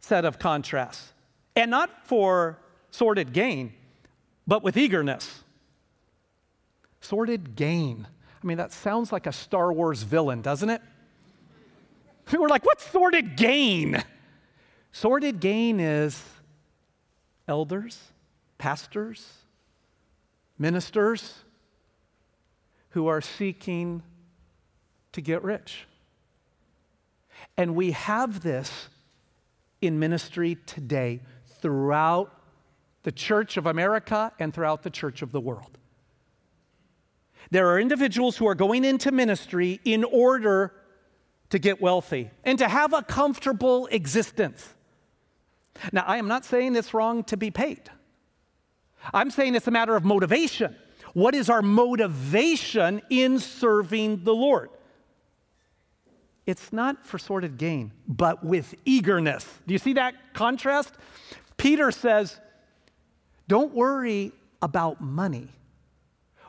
set 0.00 0.24
of 0.24 0.38
contrasts, 0.38 1.12
and 1.56 1.70
not 1.70 2.06
for 2.06 2.58
sordid 2.90 3.32
gain, 3.32 3.72
but 4.46 4.62
with 4.62 4.76
eagerness. 4.76 5.42
Sordid 7.00 7.56
gain. 7.56 8.06
I 8.42 8.46
mean, 8.46 8.58
that 8.58 8.72
sounds 8.72 9.12
like 9.12 9.26
a 9.26 9.32
Star 9.32 9.72
Wars 9.72 10.02
villain, 10.02 10.42
doesn't 10.42 10.70
it? 10.70 10.82
We're 12.32 12.48
like, 12.48 12.64
what's 12.64 12.88
sordid 12.88 13.36
gain? 13.36 14.02
Sordid 14.92 15.40
gain 15.40 15.80
is 15.80 16.22
elders, 17.46 17.98
pastors, 18.58 19.26
ministers 20.58 21.34
who 22.90 23.06
are 23.06 23.20
seeking 23.20 24.02
to 25.12 25.20
get 25.20 25.42
rich. 25.42 25.86
And 27.56 27.74
we 27.74 27.92
have 27.92 28.42
this 28.42 28.88
in 29.80 29.98
ministry 29.98 30.56
today 30.66 31.20
throughout 31.60 32.32
the 33.02 33.12
Church 33.12 33.56
of 33.56 33.66
America 33.66 34.32
and 34.38 34.52
throughout 34.52 34.82
the 34.82 34.90
Church 34.90 35.22
of 35.22 35.32
the 35.32 35.40
world. 35.40 35.78
There 37.50 37.68
are 37.68 37.80
individuals 37.80 38.36
who 38.36 38.46
are 38.46 38.54
going 38.54 38.84
into 38.84 39.10
ministry 39.10 39.80
in 39.84 40.04
order 40.04 40.72
to 41.50 41.58
get 41.58 41.80
wealthy 41.80 42.30
and 42.44 42.58
to 42.58 42.68
have 42.68 42.92
a 42.92 43.02
comfortable 43.02 43.86
existence. 43.86 44.74
Now, 45.92 46.04
I 46.06 46.18
am 46.18 46.28
not 46.28 46.44
saying 46.44 46.76
it's 46.76 46.92
wrong 46.92 47.24
to 47.24 47.36
be 47.36 47.50
paid. 47.50 47.90
I'm 49.14 49.30
saying 49.30 49.54
it's 49.54 49.68
a 49.68 49.70
matter 49.70 49.96
of 49.96 50.04
motivation. 50.04 50.76
What 51.14 51.34
is 51.34 51.48
our 51.48 51.62
motivation 51.62 53.00
in 53.08 53.38
serving 53.38 54.24
the 54.24 54.34
Lord? 54.34 54.70
It's 56.48 56.72
not 56.72 57.06
for 57.06 57.18
sordid 57.18 57.58
gain, 57.58 57.92
but 58.06 58.42
with 58.42 58.74
eagerness. 58.86 59.44
Do 59.66 59.74
you 59.74 59.78
see 59.78 59.92
that 59.92 60.14
contrast? 60.32 60.94
Peter 61.58 61.90
says, 61.90 62.40
Don't 63.48 63.74
worry 63.74 64.32
about 64.62 64.98
money, 64.98 65.50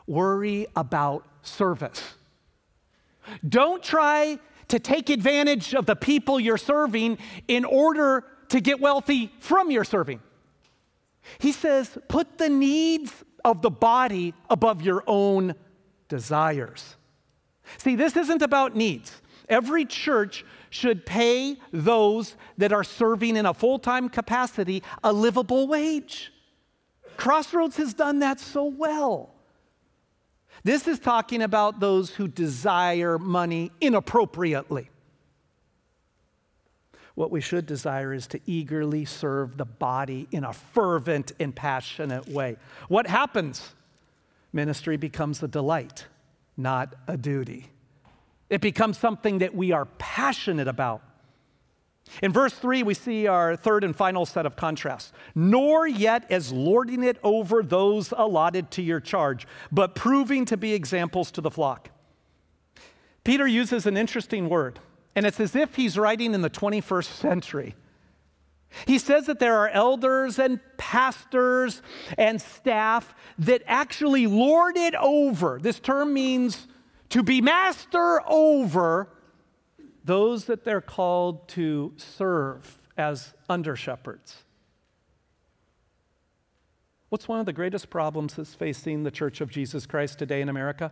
worry 0.08 0.68
about 0.74 1.26
service. 1.42 2.02
Don't 3.48 3.84
try 3.84 4.40
to 4.70 4.80
take 4.80 5.10
advantage 5.10 5.76
of 5.76 5.86
the 5.86 5.98
people 5.98 6.40
you're 6.40 6.58
serving 6.58 7.18
in 7.50 7.66
order 7.66 8.24
to 8.48 8.62
get 8.62 8.80
wealthy 8.80 9.34
from 9.40 9.70
your 9.70 9.84
serving. 9.84 10.22
He 11.40 11.52
says, 11.52 11.98
put 12.08 12.38
the 12.38 12.48
needs 12.48 13.14
of 13.44 13.62
the 13.62 13.70
body 13.70 14.34
above 14.50 14.82
your 14.82 15.04
own 15.06 15.56
desires. 16.08 16.96
See, 17.78 17.96
this 17.96 18.16
isn't 18.16 18.42
about 18.42 18.78
needs. 18.78 19.22
Every 19.50 19.86
church 19.86 20.46
should 20.70 21.06
pay 21.06 21.58
those 21.74 22.36
that 22.58 22.72
are 22.72 22.84
serving 22.84 23.36
in 23.36 23.46
a 23.46 23.54
full 23.54 23.80
time 23.80 24.10
capacity 24.10 24.84
a 25.04 25.12
livable 25.12 25.68
wage. 25.68 26.32
Crossroads 27.18 27.78
has 27.78 27.94
done 27.94 28.20
that 28.20 28.40
so 28.40 28.66
well. 28.66 29.34
This 30.64 30.88
is 30.88 31.00
talking 31.00 31.42
about 31.42 31.80
those 31.80 32.12
who 32.12 32.28
desire 32.28 33.18
money 33.18 33.72
inappropriately. 33.82 34.90
What 37.16 37.32
we 37.32 37.42
should 37.42 37.66
desire 37.66 38.14
is 38.14 38.28
to 38.28 38.40
eagerly 38.46 39.04
serve 39.04 39.58
the 39.58 39.66
body 39.66 40.28
in 40.32 40.44
a 40.44 40.54
fervent 40.54 41.34
and 41.40 41.54
passionate 41.54 42.30
way. 42.30 42.56
What 42.88 43.08
happens? 43.08 43.74
Ministry 44.54 44.96
becomes 44.96 45.44
a 45.44 45.48
delight, 45.48 46.06
not 46.56 46.96
a 47.08 47.18
duty. 47.18 47.72
It 48.50 48.62
becomes 48.62 48.98
something 48.98 49.40
that 49.40 49.54
we 49.54 49.72
are 49.72 49.86
passionate 49.86 50.68
about. 50.68 51.04
In 52.24 52.34
verse 52.34 52.54
3, 52.54 52.84
we 52.84 52.96
see 52.96 53.28
our 53.28 53.56
third 53.56 53.84
and 53.84 53.96
final 53.96 54.26
set 54.26 54.46
of 54.46 54.56
contrasts. 54.56 55.12
Nor 55.36 55.88
yet 55.88 56.30
as 56.32 56.52
lording 56.52 57.04
it 57.04 57.18
over 57.24 57.62
those 57.62 58.12
allotted 58.18 58.72
to 58.72 58.82
your 58.82 59.00
charge, 59.00 59.48
but 59.72 59.94
proving 59.96 60.46
to 60.46 60.58
be 60.58 60.74
examples 60.74 61.32
to 61.32 61.42
the 61.42 61.52
flock. 61.52 61.92
Peter 63.24 63.46
uses 63.46 63.86
an 63.86 63.96
interesting 63.96 64.50
word, 64.50 64.80
and 65.16 65.26
it's 65.26 65.40
as 65.40 65.56
if 65.56 65.76
he's 65.76 65.98
writing 65.98 66.34
in 66.34 66.42
the 66.42 66.50
21st 66.50 67.06
century. 67.06 67.76
He 68.86 68.98
says 68.98 69.26
that 69.26 69.40
there 69.40 69.58
are 69.58 69.70
elders 69.70 70.40
and 70.40 70.60
pastors 70.78 71.82
and 72.18 72.42
staff 72.42 73.14
that 73.40 73.62
actually 73.66 74.28
lord 74.28 74.78
it 74.78 74.96
over. 74.96 75.60
This 75.62 75.80
term 75.80 76.14
means 76.14 76.68
to 77.10 77.24
be 77.24 77.42
master 77.42 78.22
over 78.28 79.10
those 80.04 80.46
that 80.46 80.64
they're 80.64 80.82
called 80.82 81.48
to 81.50 81.94
serve 81.98 82.78
as 82.98 83.34
under 83.50 83.76
shepherds. 83.76 84.44
What's 87.10 87.28
one 87.28 87.40
of 87.40 87.46
the 87.46 87.54
greatest 87.54 87.90
problems 87.90 88.36
that's 88.36 88.54
facing 88.54 89.04
the 89.04 89.12
Church 89.12 89.42
of 89.42 89.50
Jesus 89.50 89.86
Christ 89.86 90.20
today 90.20 90.42
in 90.42 90.50
America? 90.50 90.92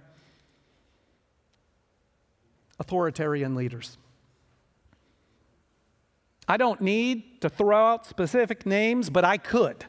Authoritarian 2.79 3.55
leaders. 3.55 3.97
I 6.47 6.57
don't 6.57 6.81
need 6.81 7.41
to 7.41 7.49
throw 7.49 7.93
out 7.93 8.05
specific 8.05 8.65
names, 8.65 9.09
but 9.09 9.25
I 9.25 9.37
could, 9.37 9.85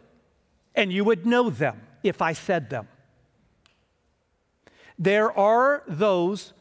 and 0.74 0.92
you 0.92 1.04
would 1.04 1.24
know 1.24 1.50
them 1.50 1.80
if 2.02 2.20
I 2.20 2.32
said 2.32 2.68
them. 2.68 2.88
There 4.98 5.36
are 5.36 5.82
those 5.86 6.52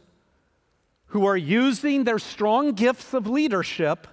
who 1.08 1.26
are 1.26 1.38
using 1.38 2.04
their 2.04 2.20
strong 2.20 2.74
gifts 2.74 3.14
of 3.14 3.28
leadership 3.28 4.08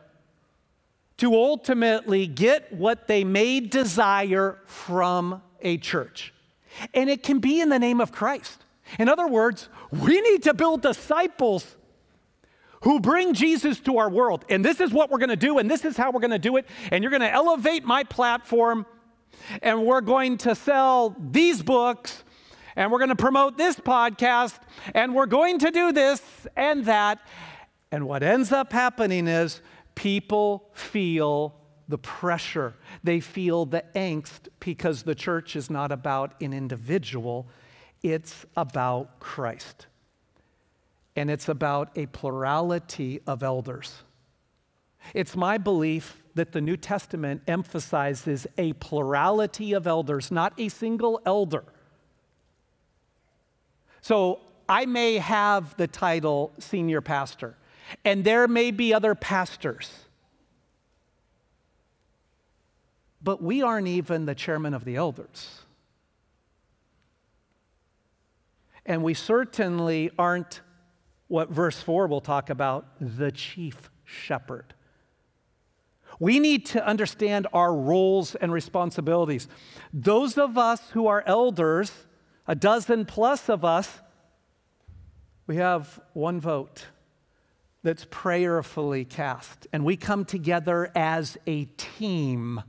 to 1.16 1.34
ultimately 1.34 2.26
get 2.26 2.72
what 2.72 3.06
they 3.06 3.24
may 3.24 3.60
desire 3.60 4.58
from 4.66 5.42
a 5.60 5.78
church. 5.78 6.32
And 6.92 7.08
it 7.08 7.22
can 7.22 7.38
be 7.38 7.60
in 7.60 7.68
the 7.68 7.78
name 7.78 8.00
of 8.00 8.12
Christ. 8.12 8.64
In 8.98 9.08
other 9.08 9.26
words, 9.26 9.68
we 9.90 10.20
need 10.20 10.42
to 10.44 10.54
build 10.54 10.82
disciples 10.82 11.76
who 12.82 13.00
bring 13.00 13.32
Jesus 13.32 13.80
to 13.80 13.98
our 13.98 14.10
world. 14.10 14.44
And 14.48 14.64
this 14.64 14.80
is 14.80 14.92
what 14.92 15.10
we're 15.10 15.18
going 15.18 15.30
to 15.30 15.36
do, 15.36 15.58
and 15.58 15.70
this 15.70 15.84
is 15.84 15.96
how 15.96 16.10
we're 16.10 16.20
going 16.20 16.30
to 16.32 16.38
do 16.38 16.56
it. 16.56 16.66
And 16.90 17.02
you're 17.02 17.10
going 17.10 17.22
to 17.22 17.32
elevate 17.32 17.84
my 17.84 18.04
platform, 18.04 18.84
and 19.62 19.86
we're 19.86 20.02
going 20.02 20.36
to 20.38 20.54
sell 20.54 21.16
these 21.18 21.62
books, 21.62 22.24
and 22.76 22.90
we're 22.90 22.98
going 22.98 23.08
to 23.10 23.16
promote 23.16 23.56
this 23.56 23.76
podcast, 23.76 24.58
and 24.94 25.14
we're 25.14 25.26
going 25.26 25.58
to 25.60 25.70
do 25.70 25.92
this 25.92 26.22
and 26.56 26.84
that. 26.86 27.20
And 27.90 28.06
what 28.06 28.22
ends 28.22 28.52
up 28.52 28.72
happening 28.72 29.28
is 29.28 29.60
people 29.94 30.70
feel 30.72 31.54
the 31.86 31.98
pressure, 31.98 32.74
they 33.02 33.20
feel 33.20 33.66
the 33.66 33.84
angst 33.94 34.48
because 34.58 35.02
the 35.02 35.14
church 35.14 35.54
is 35.54 35.68
not 35.68 35.92
about 35.92 36.40
an 36.40 36.52
individual, 36.52 37.46
it's 38.02 38.46
about 38.56 39.20
Christ. 39.20 39.86
And 41.16 41.30
it's 41.30 41.48
about 41.48 41.96
a 41.96 42.06
plurality 42.06 43.20
of 43.26 43.42
elders. 43.42 44.02
It's 45.12 45.36
my 45.36 45.58
belief 45.58 46.22
that 46.34 46.52
the 46.52 46.60
New 46.60 46.76
Testament 46.76 47.42
emphasizes 47.46 48.46
a 48.58 48.72
plurality 48.74 49.72
of 49.72 49.86
elders, 49.86 50.30
not 50.30 50.52
a 50.58 50.68
single 50.68 51.20
elder. 51.24 51.64
So 54.04 54.40
I 54.68 54.84
may 54.84 55.16
have 55.16 55.74
the 55.78 55.86
title 55.86 56.52
senior 56.58 57.00
pastor, 57.00 57.56
and 58.04 58.22
there 58.22 58.46
may 58.46 58.70
be 58.70 58.92
other 58.92 59.14
pastors. 59.14 59.90
But 63.22 63.42
we 63.42 63.62
aren't 63.62 63.88
even 63.88 64.26
the 64.26 64.34
chairman 64.34 64.74
of 64.74 64.84
the 64.84 64.96
elders. 64.96 65.62
And 68.84 69.02
we 69.02 69.14
certainly 69.14 70.10
aren't 70.18 70.60
what 71.28 71.48
verse 71.48 71.80
4 71.80 72.06
will 72.06 72.20
talk 72.20 72.50
about 72.50 72.86
the 73.00 73.32
chief 73.32 73.88
shepherd. 74.04 74.74
We 76.20 76.40
need 76.40 76.66
to 76.66 76.86
understand 76.86 77.46
our 77.54 77.74
roles 77.74 78.34
and 78.34 78.52
responsibilities. 78.52 79.48
Those 79.94 80.36
of 80.36 80.58
us 80.58 80.90
who 80.90 81.06
are 81.06 81.24
elders, 81.26 82.03
a 82.46 82.54
dozen 82.54 83.04
plus 83.06 83.48
of 83.48 83.64
us, 83.64 84.00
we 85.46 85.56
have 85.56 86.00
one 86.12 86.40
vote 86.40 86.86
that's 87.82 88.06
prayerfully 88.10 89.04
cast, 89.04 89.66
and 89.72 89.84
we 89.84 89.96
come 89.96 90.24
together 90.24 90.90
as 90.94 91.36
a 91.46 91.66
team. 91.76 92.62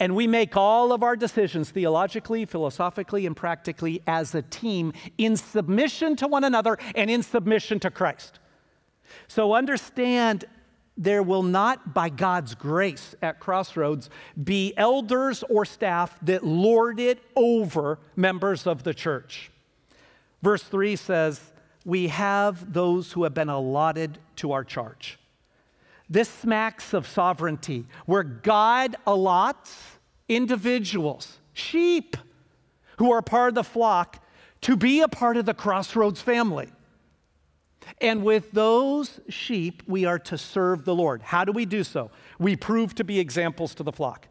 And 0.00 0.16
we 0.16 0.26
make 0.26 0.56
all 0.56 0.92
of 0.92 1.02
our 1.02 1.16
decisions 1.16 1.70
theologically, 1.70 2.46
philosophically, 2.46 3.26
and 3.26 3.36
practically 3.36 4.02
as 4.06 4.34
a 4.34 4.40
team 4.42 4.92
in 5.18 5.36
submission 5.36 6.16
to 6.16 6.28
one 6.28 6.44
another 6.44 6.78
and 6.94 7.10
in 7.10 7.22
submission 7.22 7.78
to 7.80 7.90
Christ. 7.90 8.38
So 9.28 9.52
understand 9.52 10.46
there 10.96 11.22
will 11.22 11.42
not, 11.42 11.92
by 11.92 12.08
God's 12.08 12.54
grace 12.54 13.14
at 13.20 13.38
Crossroads, 13.38 14.08
be 14.42 14.72
elders 14.76 15.44
or 15.50 15.64
staff 15.64 16.18
that 16.22 16.44
lord 16.44 16.98
it 16.98 17.22
over 17.34 17.98
members 18.14 18.66
of 18.66 18.82
the 18.82 18.94
church. 18.94 19.50
Verse 20.42 20.62
3 20.62 20.96
says, 20.96 21.40
we 21.84 22.08
have 22.08 22.72
those 22.72 23.12
who 23.12 23.22
have 23.24 23.34
been 23.34 23.48
allotted 23.48 24.18
to 24.36 24.52
our 24.52 24.64
charge. 24.64 25.18
This 26.08 26.28
smacks 26.28 26.92
of 26.92 27.06
sovereignty, 27.06 27.86
where 28.06 28.22
God 28.22 28.96
allots 29.06 29.98
individuals, 30.28 31.38
sheep, 31.52 32.16
who 32.98 33.12
are 33.12 33.22
part 33.22 33.50
of 33.50 33.54
the 33.54 33.64
flock, 33.64 34.22
to 34.62 34.76
be 34.76 35.00
a 35.00 35.08
part 35.08 35.36
of 35.36 35.46
the 35.46 35.54
Crossroads 35.54 36.20
family. 36.20 36.68
And 38.00 38.24
with 38.24 38.52
those 38.52 39.20
sheep, 39.28 39.82
we 39.86 40.04
are 40.04 40.18
to 40.20 40.38
serve 40.38 40.84
the 40.84 40.94
Lord. 40.94 41.22
How 41.22 41.44
do 41.44 41.52
we 41.52 41.64
do 41.64 41.84
so? 41.84 42.10
We 42.38 42.56
prove 42.56 42.94
to 42.96 43.04
be 43.04 43.18
examples 43.18 43.74
to 43.76 43.82
the 43.82 43.92
flock. 43.92 44.28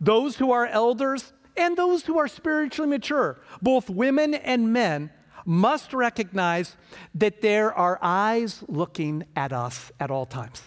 Those 0.00 0.36
who 0.36 0.50
are 0.50 0.66
elders 0.66 1.32
and 1.56 1.76
those 1.76 2.04
who 2.06 2.18
are 2.18 2.28
spiritually 2.28 2.90
mature, 2.90 3.40
both 3.60 3.90
women 3.90 4.34
and 4.34 4.72
men, 4.72 5.10
must 5.44 5.92
recognize 5.92 6.76
that 7.14 7.40
there 7.40 7.72
are 7.72 7.98
eyes 8.00 8.64
looking 8.68 9.24
at 9.36 9.52
us 9.52 9.90
at 9.98 10.10
all 10.10 10.26
times. 10.26 10.62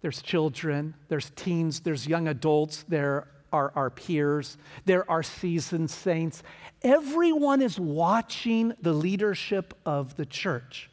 There's 0.00 0.22
children, 0.22 0.94
there's 1.08 1.30
teens, 1.36 1.80
there's 1.80 2.06
young 2.06 2.28
adults, 2.28 2.84
there 2.88 3.28
are 3.52 3.72
our 3.74 3.90
peers, 3.90 4.56
there 4.84 5.08
are 5.10 5.22
seasoned 5.22 5.90
saints. 5.90 6.42
Everyone 6.82 7.60
is 7.62 7.78
watching 7.78 8.74
the 8.80 8.92
leadership 8.92 9.74
of 9.84 10.16
the 10.16 10.26
church. 10.26 10.90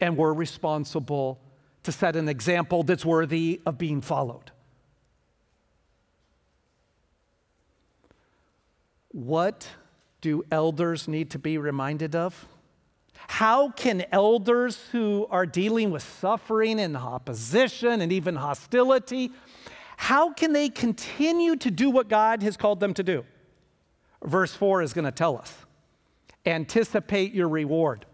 And 0.00 0.16
we're 0.16 0.32
responsible 0.32 1.40
to 1.84 1.92
set 1.92 2.16
an 2.16 2.28
example 2.28 2.82
that's 2.82 3.04
worthy 3.04 3.60
of 3.66 3.78
being 3.78 4.00
followed. 4.00 4.50
What 9.12 9.68
do 10.20 10.44
elders 10.50 11.06
need 11.06 11.30
to 11.30 11.38
be 11.38 11.58
reminded 11.58 12.16
of? 12.16 12.46
How 13.28 13.70
can 13.70 14.04
elders 14.10 14.78
who 14.92 15.26
are 15.30 15.46
dealing 15.46 15.90
with 15.90 16.02
suffering 16.02 16.80
and 16.80 16.96
opposition 16.96 18.00
and 18.00 18.12
even 18.12 18.36
hostility, 18.36 19.30
how 20.02 20.32
can 20.32 20.52
they 20.52 20.68
continue 20.68 21.54
to 21.54 21.70
do 21.70 21.88
what 21.88 22.08
God 22.08 22.42
has 22.42 22.56
called 22.56 22.80
them 22.80 22.92
to 22.94 23.04
do? 23.04 23.24
Verse 24.24 24.52
4 24.52 24.82
is 24.82 24.92
going 24.92 25.04
to 25.04 25.12
tell 25.12 25.38
us 25.38 25.54
anticipate 26.44 27.32
your 27.32 27.48
reward. 27.48 28.04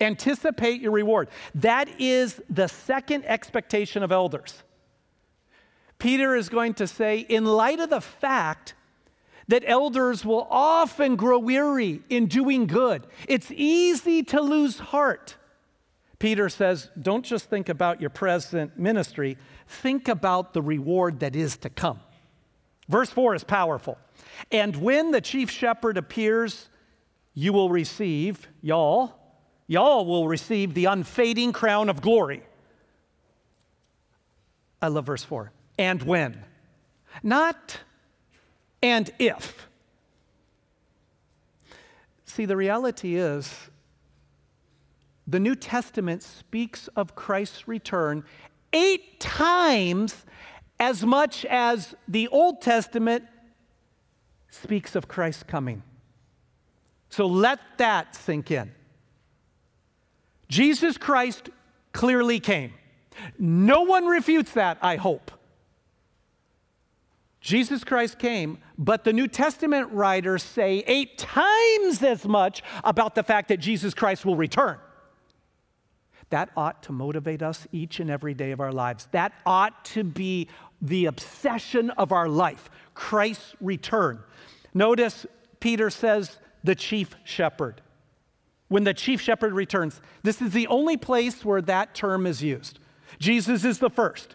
Anticipate 0.00 0.80
your 0.80 0.92
reward. 0.92 1.28
That 1.56 1.88
is 2.00 2.40
the 2.48 2.68
second 2.68 3.24
expectation 3.24 4.04
of 4.04 4.12
elders. 4.12 4.62
Peter 5.98 6.36
is 6.36 6.48
going 6.48 6.74
to 6.74 6.86
say, 6.86 7.18
in 7.18 7.44
light 7.44 7.80
of 7.80 7.90
the 7.90 8.00
fact 8.00 8.74
that 9.48 9.64
elders 9.66 10.24
will 10.24 10.46
often 10.48 11.16
grow 11.16 11.40
weary 11.40 12.02
in 12.08 12.26
doing 12.26 12.68
good. 12.68 13.04
It's 13.26 13.50
easy 13.50 14.22
to 14.22 14.40
lose 14.40 14.78
heart. 14.78 15.34
Peter 16.22 16.48
says, 16.48 16.88
don't 17.02 17.24
just 17.24 17.50
think 17.50 17.68
about 17.68 18.00
your 18.00 18.08
present 18.08 18.78
ministry, 18.78 19.36
think 19.66 20.06
about 20.06 20.54
the 20.54 20.62
reward 20.62 21.18
that 21.18 21.34
is 21.34 21.56
to 21.56 21.68
come. 21.68 21.98
Verse 22.88 23.10
4 23.10 23.34
is 23.34 23.42
powerful. 23.42 23.98
And 24.52 24.76
when 24.76 25.10
the 25.10 25.20
chief 25.20 25.50
shepherd 25.50 25.98
appears, 25.98 26.68
you 27.34 27.52
will 27.52 27.70
receive, 27.70 28.46
y'all, 28.60 29.18
y'all 29.66 30.06
will 30.06 30.28
receive 30.28 30.74
the 30.74 30.84
unfading 30.84 31.52
crown 31.52 31.88
of 31.88 32.00
glory. 32.00 32.44
I 34.80 34.86
love 34.86 35.06
verse 35.06 35.24
4. 35.24 35.50
And 35.76 36.04
when? 36.04 36.44
Not 37.24 37.80
and 38.80 39.10
if. 39.18 39.66
See, 42.26 42.44
the 42.44 42.56
reality 42.56 43.16
is, 43.16 43.52
the 45.32 45.40
New 45.40 45.54
Testament 45.54 46.22
speaks 46.22 46.88
of 46.88 47.14
Christ's 47.14 47.66
return 47.66 48.22
eight 48.74 49.18
times 49.18 50.26
as 50.78 51.06
much 51.06 51.46
as 51.46 51.94
the 52.06 52.28
Old 52.28 52.60
Testament 52.60 53.24
speaks 54.50 54.94
of 54.94 55.08
Christ's 55.08 55.42
coming. 55.42 55.82
So 57.08 57.24
let 57.24 57.60
that 57.78 58.14
sink 58.14 58.50
in. 58.50 58.72
Jesus 60.48 60.98
Christ 60.98 61.48
clearly 61.92 62.38
came. 62.38 62.74
No 63.38 63.82
one 63.82 64.04
refutes 64.04 64.52
that, 64.52 64.76
I 64.82 64.96
hope. 64.96 65.30
Jesus 67.40 67.84
Christ 67.84 68.18
came, 68.18 68.58
but 68.76 69.04
the 69.04 69.14
New 69.14 69.28
Testament 69.28 69.90
writers 69.92 70.42
say 70.42 70.84
eight 70.86 71.16
times 71.16 72.02
as 72.02 72.26
much 72.26 72.62
about 72.84 73.14
the 73.14 73.22
fact 73.22 73.48
that 73.48 73.60
Jesus 73.60 73.94
Christ 73.94 74.26
will 74.26 74.36
return. 74.36 74.76
That 76.32 76.48
ought 76.56 76.82
to 76.84 76.92
motivate 76.92 77.42
us 77.42 77.66
each 77.72 78.00
and 78.00 78.10
every 78.10 78.32
day 78.32 78.52
of 78.52 78.60
our 78.60 78.72
lives. 78.72 79.06
That 79.12 79.34
ought 79.44 79.84
to 79.86 80.02
be 80.02 80.48
the 80.80 81.04
obsession 81.04 81.90
of 81.90 82.10
our 82.10 82.26
life 82.26 82.70
Christ's 82.94 83.54
return. 83.60 84.18
Notice 84.72 85.26
Peter 85.60 85.90
says, 85.90 86.38
the 86.64 86.74
chief 86.74 87.14
shepherd. 87.22 87.82
When 88.68 88.84
the 88.84 88.94
chief 88.94 89.20
shepherd 89.20 89.52
returns, 89.52 90.00
this 90.22 90.40
is 90.40 90.52
the 90.52 90.66
only 90.68 90.96
place 90.96 91.44
where 91.44 91.60
that 91.60 91.94
term 91.94 92.26
is 92.26 92.42
used. 92.42 92.78
Jesus 93.18 93.62
is 93.62 93.78
the 93.78 93.90
first. 93.90 94.34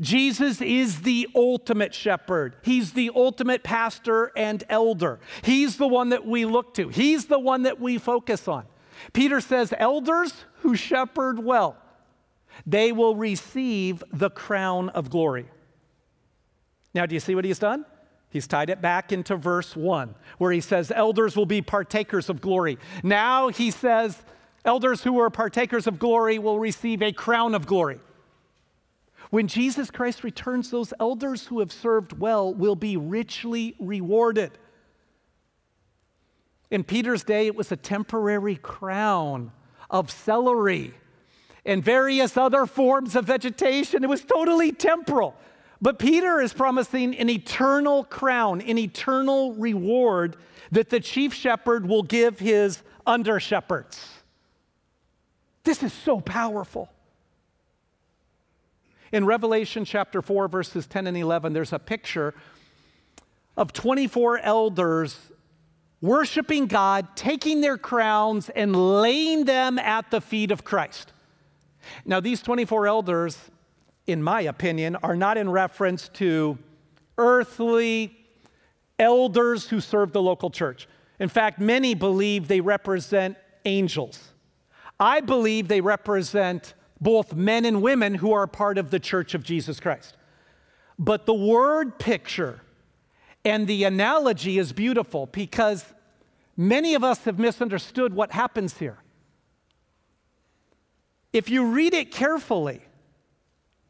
Jesus 0.00 0.60
is 0.60 1.00
the 1.00 1.28
ultimate 1.34 1.92
shepherd. 1.92 2.54
He's 2.62 2.92
the 2.92 3.10
ultimate 3.16 3.64
pastor 3.64 4.30
and 4.36 4.62
elder. 4.68 5.18
He's 5.42 5.76
the 5.76 5.88
one 5.88 6.10
that 6.10 6.24
we 6.24 6.44
look 6.44 6.74
to, 6.74 6.88
He's 6.88 7.26
the 7.26 7.40
one 7.40 7.62
that 7.62 7.80
we 7.80 7.98
focus 7.98 8.46
on. 8.46 8.66
Peter 9.12 9.40
says, 9.40 9.74
Elders 9.78 10.44
who 10.60 10.74
shepherd 10.74 11.38
well, 11.38 11.76
they 12.66 12.92
will 12.92 13.16
receive 13.16 14.02
the 14.12 14.30
crown 14.30 14.88
of 14.90 15.10
glory. 15.10 15.46
Now, 16.94 17.06
do 17.06 17.14
you 17.14 17.20
see 17.20 17.34
what 17.34 17.44
he's 17.44 17.58
done? 17.58 17.84
He's 18.30 18.46
tied 18.46 18.70
it 18.70 18.80
back 18.80 19.12
into 19.12 19.36
verse 19.36 19.76
1, 19.76 20.14
where 20.38 20.52
he 20.52 20.60
says, 20.60 20.90
Elders 20.94 21.36
will 21.36 21.46
be 21.46 21.62
partakers 21.62 22.28
of 22.28 22.40
glory. 22.40 22.78
Now 23.02 23.48
he 23.48 23.70
says, 23.70 24.22
Elders 24.64 25.02
who 25.02 25.20
are 25.20 25.30
partakers 25.30 25.86
of 25.86 25.98
glory 25.98 26.38
will 26.38 26.58
receive 26.58 27.02
a 27.02 27.12
crown 27.12 27.54
of 27.54 27.66
glory. 27.66 28.00
When 29.30 29.46
Jesus 29.46 29.90
Christ 29.90 30.24
returns, 30.24 30.70
those 30.70 30.94
elders 30.98 31.46
who 31.46 31.60
have 31.60 31.72
served 31.72 32.18
well 32.18 32.52
will 32.52 32.76
be 32.76 32.96
richly 32.96 33.74
rewarded. 33.78 34.52
In 36.74 36.82
Peter's 36.82 37.22
day, 37.22 37.46
it 37.46 37.54
was 37.54 37.70
a 37.70 37.76
temporary 37.76 38.56
crown 38.56 39.52
of 39.88 40.10
celery 40.10 40.92
and 41.64 41.84
various 41.84 42.36
other 42.36 42.66
forms 42.66 43.14
of 43.14 43.26
vegetation. 43.26 44.02
It 44.02 44.08
was 44.08 44.24
totally 44.24 44.72
temporal. 44.72 45.36
But 45.80 46.00
Peter 46.00 46.40
is 46.40 46.52
promising 46.52 47.14
an 47.14 47.30
eternal 47.30 48.02
crown, 48.02 48.60
an 48.60 48.76
eternal 48.76 49.52
reward 49.54 50.34
that 50.72 50.90
the 50.90 50.98
chief 50.98 51.32
shepherd 51.32 51.86
will 51.86 52.02
give 52.02 52.40
his 52.40 52.82
under 53.06 53.38
shepherds. 53.38 54.08
This 55.62 55.80
is 55.80 55.92
so 55.92 56.20
powerful. 56.20 56.90
In 59.12 59.26
Revelation 59.26 59.84
chapter 59.84 60.20
4, 60.20 60.48
verses 60.48 60.88
10 60.88 61.06
and 61.06 61.16
11, 61.16 61.52
there's 61.52 61.72
a 61.72 61.78
picture 61.78 62.34
of 63.56 63.72
24 63.72 64.40
elders 64.40 65.30
worshiping 66.00 66.66
God, 66.66 67.08
taking 67.16 67.60
their 67.60 67.78
crowns 67.78 68.50
and 68.50 69.00
laying 69.00 69.44
them 69.44 69.78
at 69.78 70.10
the 70.10 70.20
feet 70.20 70.50
of 70.50 70.64
Christ. 70.64 71.12
Now, 72.04 72.20
these 72.20 72.42
24 72.42 72.86
elders, 72.86 73.38
in 74.06 74.22
my 74.22 74.42
opinion, 74.42 74.96
are 74.96 75.16
not 75.16 75.36
in 75.38 75.50
reference 75.50 76.08
to 76.14 76.58
earthly 77.18 78.16
elders 78.98 79.68
who 79.68 79.80
serve 79.80 80.12
the 80.12 80.22
local 80.22 80.50
church. 80.50 80.88
In 81.18 81.28
fact, 81.28 81.58
many 81.58 81.94
believe 81.94 82.48
they 82.48 82.60
represent 82.60 83.36
angels. 83.64 84.30
I 84.98 85.20
believe 85.20 85.68
they 85.68 85.80
represent 85.80 86.74
both 87.00 87.34
men 87.34 87.64
and 87.64 87.82
women 87.82 88.14
who 88.14 88.32
are 88.32 88.46
part 88.46 88.78
of 88.78 88.90
the 88.90 89.00
church 89.00 89.34
of 89.34 89.42
Jesus 89.42 89.80
Christ. 89.80 90.16
But 90.98 91.26
the 91.26 91.34
word 91.34 91.98
picture 91.98 92.60
and 93.44 93.66
the 93.66 93.84
analogy 93.84 94.58
is 94.58 94.72
beautiful 94.72 95.26
because 95.26 95.84
many 96.56 96.94
of 96.94 97.04
us 97.04 97.24
have 97.24 97.38
misunderstood 97.38 98.14
what 98.14 98.32
happens 98.32 98.78
here. 98.78 98.98
If 101.32 101.48
you 101.48 101.66
read 101.66 101.94
it 101.94 102.10
carefully, 102.10 102.80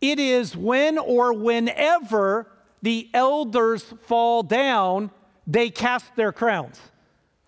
it 0.00 0.18
is 0.18 0.56
when 0.56 0.98
or 0.98 1.32
whenever 1.32 2.50
the 2.82 3.08
elders 3.14 3.84
fall 4.02 4.42
down, 4.42 5.10
they 5.46 5.70
cast 5.70 6.16
their 6.16 6.32
crowns. 6.32 6.80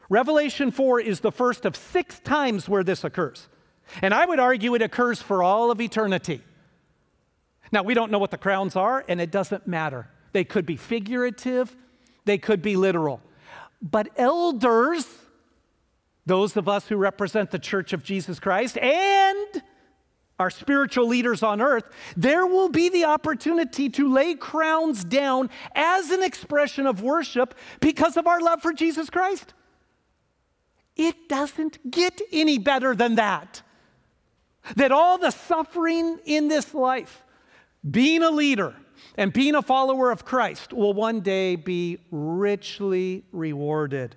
Revelation 0.08 0.70
4 0.70 1.00
is 1.00 1.20
the 1.20 1.32
first 1.32 1.64
of 1.64 1.74
six 1.76 2.20
times 2.20 2.68
where 2.68 2.84
this 2.84 3.04
occurs. 3.04 3.48
And 4.02 4.14
I 4.14 4.26
would 4.26 4.38
argue 4.38 4.74
it 4.74 4.82
occurs 4.82 5.20
for 5.20 5.42
all 5.42 5.70
of 5.70 5.80
eternity. 5.80 6.42
Now, 7.72 7.82
we 7.82 7.94
don't 7.94 8.12
know 8.12 8.18
what 8.18 8.30
the 8.30 8.38
crowns 8.38 8.76
are, 8.76 9.04
and 9.08 9.20
it 9.20 9.30
doesn't 9.30 9.66
matter. 9.66 10.08
They 10.32 10.44
could 10.44 10.66
be 10.66 10.76
figurative, 10.76 11.74
they 12.26 12.36
could 12.36 12.60
be 12.60 12.76
literal. 12.76 13.22
But 13.80 14.10
elders 14.16 15.06
those 16.26 16.56
of 16.56 16.68
us 16.68 16.88
who 16.88 16.96
represent 16.96 17.52
the 17.52 17.58
church 17.58 17.92
of 17.92 18.02
Jesus 18.02 18.40
Christ, 18.40 18.76
and 18.76 19.62
our 20.38 20.50
spiritual 20.50 21.06
leaders 21.06 21.42
on 21.42 21.62
earth, 21.62 21.84
there 22.16 22.44
will 22.44 22.68
be 22.68 22.88
the 22.88 23.04
opportunity 23.04 23.88
to 23.90 24.12
lay 24.12 24.34
crowns 24.34 25.04
down 25.04 25.48
as 25.74 26.10
an 26.10 26.22
expression 26.22 26.86
of 26.86 27.00
worship 27.00 27.54
because 27.80 28.16
of 28.16 28.26
our 28.26 28.40
love 28.40 28.60
for 28.60 28.72
Jesus 28.72 29.08
Christ. 29.08 29.54
It 30.96 31.28
doesn't 31.28 31.90
get 31.90 32.20
any 32.32 32.58
better 32.58 32.94
than 32.94 33.14
that. 33.14 33.62
That 34.74 34.90
all 34.90 35.18
the 35.18 35.30
suffering 35.30 36.18
in 36.24 36.48
this 36.48 36.74
life, 36.74 37.24
being 37.88 38.22
a 38.22 38.30
leader 38.30 38.74
and 39.16 39.32
being 39.32 39.54
a 39.54 39.62
follower 39.62 40.10
of 40.10 40.24
Christ, 40.24 40.72
will 40.72 40.92
one 40.92 41.20
day 41.20 41.56
be 41.56 41.98
richly 42.10 43.24
rewarded. 43.32 44.16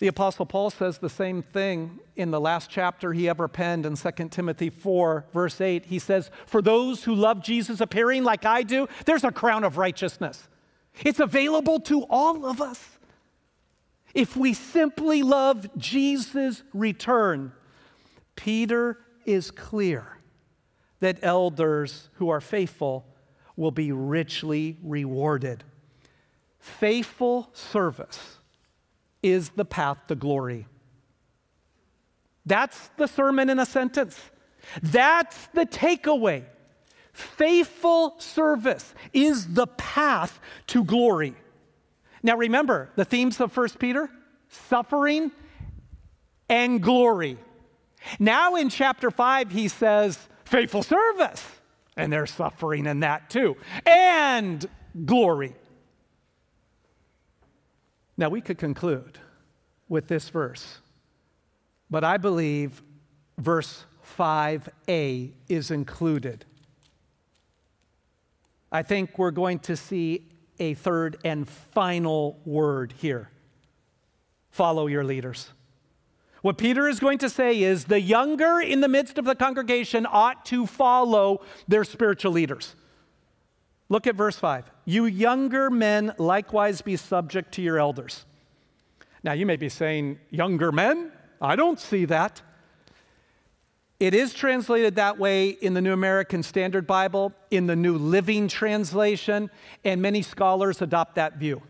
The 0.00 0.08
Apostle 0.08 0.46
Paul 0.46 0.70
says 0.70 0.98
the 0.98 1.10
same 1.10 1.42
thing 1.42 2.00
in 2.16 2.30
the 2.30 2.40
last 2.40 2.70
chapter 2.70 3.12
he 3.12 3.28
ever 3.28 3.48
penned 3.48 3.84
in 3.84 3.96
2 3.96 4.10
Timothy 4.30 4.70
4, 4.70 5.26
verse 5.32 5.60
8. 5.60 5.84
He 5.84 5.98
says, 5.98 6.30
For 6.46 6.62
those 6.62 7.04
who 7.04 7.14
love 7.14 7.42
Jesus 7.42 7.82
appearing 7.82 8.24
like 8.24 8.46
I 8.46 8.62
do, 8.62 8.88
there's 9.04 9.24
a 9.24 9.30
crown 9.30 9.62
of 9.62 9.76
righteousness. 9.76 10.48
It's 11.04 11.20
available 11.20 11.80
to 11.80 12.04
all 12.04 12.46
of 12.46 12.62
us. 12.62 12.82
If 14.14 14.36
we 14.36 14.54
simply 14.54 15.22
love 15.22 15.68
Jesus' 15.76 16.62
return, 16.72 17.52
Peter 18.36 18.98
is 19.26 19.50
clear 19.50 20.18
that 21.00 21.18
elders 21.22 22.08
who 22.14 22.30
are 22.30 22.40
faithful 22.40 23.04
will 23.60 23.70
be 23.70 23.92
richly 23.92 24.78
rewarded. 24.82 25.62
Faithful 26.58 27.50
service 27.52 28.38
is 29.22 29.50
the 29.50 29.66
path 29.66 29.98
to 30.08 30.14
glory. 30.14 30.66
That's 32.46 32.88
the 32.96 33.06
sermon 33.06 33.50
in 33.50 33.58
a 33.58 33.66
sentence. 33.66 34.18
That's 34.82 35.46
the 35.48 35.66
takeaway. 35.66 36.44
Faithful 37.12 38.18
service 38.18 38.94
is 39.12 39.52
the 39.52 39.66
path 39.66 40.40
to 40.68 40.82
glory. 40.82 41.34
Now 42.22 42.38
remember 42.38 42.88
the 42.96 43.04
themes 43.04 43.40
of 43.42 43.54
1 43.54 43.68
Peter 43.78 44.08
suffering 44.48 45.32
and 46.48 46.82
glory. 46.82 47.36
Now 48.18 48.56
in 48.56 48.70
chapter 48.70 49.10
5, 49.10 49.50
he 49.50 49.68
says, 49.68 50.18
faithful 50.46 50.82
service. 50.82 51.44
And 52.00 52.10
there's 52.10 52.30
suffering 52.30 52.86
in 52.86 53.00
that 53.00 53.28
too, 53.28 53.56
and 53.84 54.64
glory. 55.04 55.54
Now, 58.16 58.30
we 58.30 58.40
could 58.40 58.56
conclude 58.56 59.18
with 59.88 60.08
this 60.08 60.30
verse, 60.30 60.78
but 61.90 62.02
I 62.02 62.16
believe 62.16 62.82
verse 63.36 63.84
5a 64.18 65.32
is 65.48 65.70
included. 65.70 66.46
I 68.72 68.82
think 68.82 69.18
we're 69.18 69.30
going 69.30 69.58
to 69.60 69.76
see 69.76 70.26
a 70.58 70.74
third 70.74 71.18
and 71.24 71.46
final 71.48 72.38
word 72.46 72.94
here 72.96 73.30
follow 74.50 74.86
your 74.86 75.04
leaders. 75.04 75.50
What 76.42 76.56
Peter 76.56 76.88
is 76.88 77.00
going 77.00 77.18
to 77.18 77.28
say 77.28 77.62
is 77.62 77.84
the 77.84 78.00
younger 78.00 78.60
in 78.60 78.80
the 78.80 78.88
midst 78.88 79.18
of 79.18 79.24
the 79.24 79.34
congregation 79.34 80.06
ought 80.10 80.44
to 80.46 80.66
follow 80.66 81.42
their 81.68 81.84
spiritual 81.84 82.32
leaders. 82.32 82.74
Look 83.90 84.06
at 84.06 84.14
verse 84.14 84.36
5. 84.36 84.70
You 84.84 85.04
younger 85.04 85.68
men 85.68 86.14
likewise 86.16 86.80
be 86.80 86.96
subject 86.96 87.52
to 87.54 87.62
your 87.62 87.78
elders. 87.78 88.24
Now, 89.22 89.32
you 89.32 89.44
may 89.44 89.56
be 89.56 89.68
saying, 89.68 90.18
younger 90.30 90.72
men? 90.72 91.12
I 91.42 91.56
don't 91.56 91.78
see 91.78 92.06
that. 92.06 92.40
It 93.98 94.14
is 94.14 94.32
translated 94.32 94.94
that 94.94 95.18
way 95.18 95.50
in 95.50 95.74
the 95.74 95.82
New 95.82 95.92
American 95.92 96.42
Standard 96.42 96.86
Bible, 96.86 97.34
in 97.50 97.66
the 97.66 97.76
New 97.76 97.98
Living 97.98 98.48
Translation, 98.48 99.50
and 99.84 100.00
many 100.00 100.22
scholars 100.22 100.80
adopt 100.80 101.16
that 101.16 101.36
view. 101.36 101.60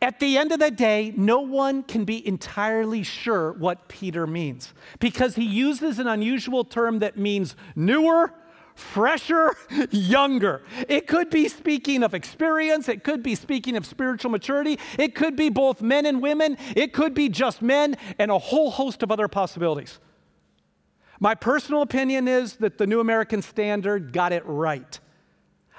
At 0.00 0.20
the 0.20 0.38
end 0.38 0.52
of 0.52 0.60
the 0.60 0.70
day, 0.70 1.12
no 1.16 1.40
one 1.40 1.82
can 1.82 2.04
be 2.04 2.26
entirely 2.26 3.02
sure 3.02 3.52
what 3.52 3.88
Peter 3.88 4.26
means 4.26 4.72
because 5.00 5.34
he 5.34 5.44
uses 5.44 5.98
an 5.98 6.06
unusual 6.06 6.64
term 6.64 7.00
that 7.00 7.16
means 7.16 7.56
newer 7.74 8.32
fresher, 8.78 9.56
younger. 9.90 10.62
It 10.88 11.08
could 11.08 11.30
be 11.30 11.48
speaking 11.48 12.04
of 12.04 12.14
experience, 12.14 12.88
it 12.88 13.02
could 13.02 13.24
be 13.24 13.34
speaking 13.34 13.76
of 13.76 13.84
spiritual 13.84 14.30
maturity, 14.30 14.78
it 14.98 15.16
could 15.16 15.34
be 15.34 15.48
both 15.48 15.82
men 15.82 16.06
and 16.06 16.22
women, 16.22 16.56
it 16.76 16.92
could 16.92 17.12
be 17.12 17.28
just 17.28 17.60
men, 17.60 17.96
and 18.18 18.30
a 18.30 18.38
whole 18.38 18.70
host 18.70 19.02
of 19.02 19.10
other 19.10 19.26
possibilities. 19.26 19.98
My 21.18 21.34
personal 21.34 21.82
opinion 21.82 22.28
is 22.28 22.56
that 22.56 22.78
the 22.78 22.86
New 22.86 23.00
American 23.00 23.42
Standard 23.42 24.12
got 24.12 24.32
it 24.32 24.44
right. 24.46 25.00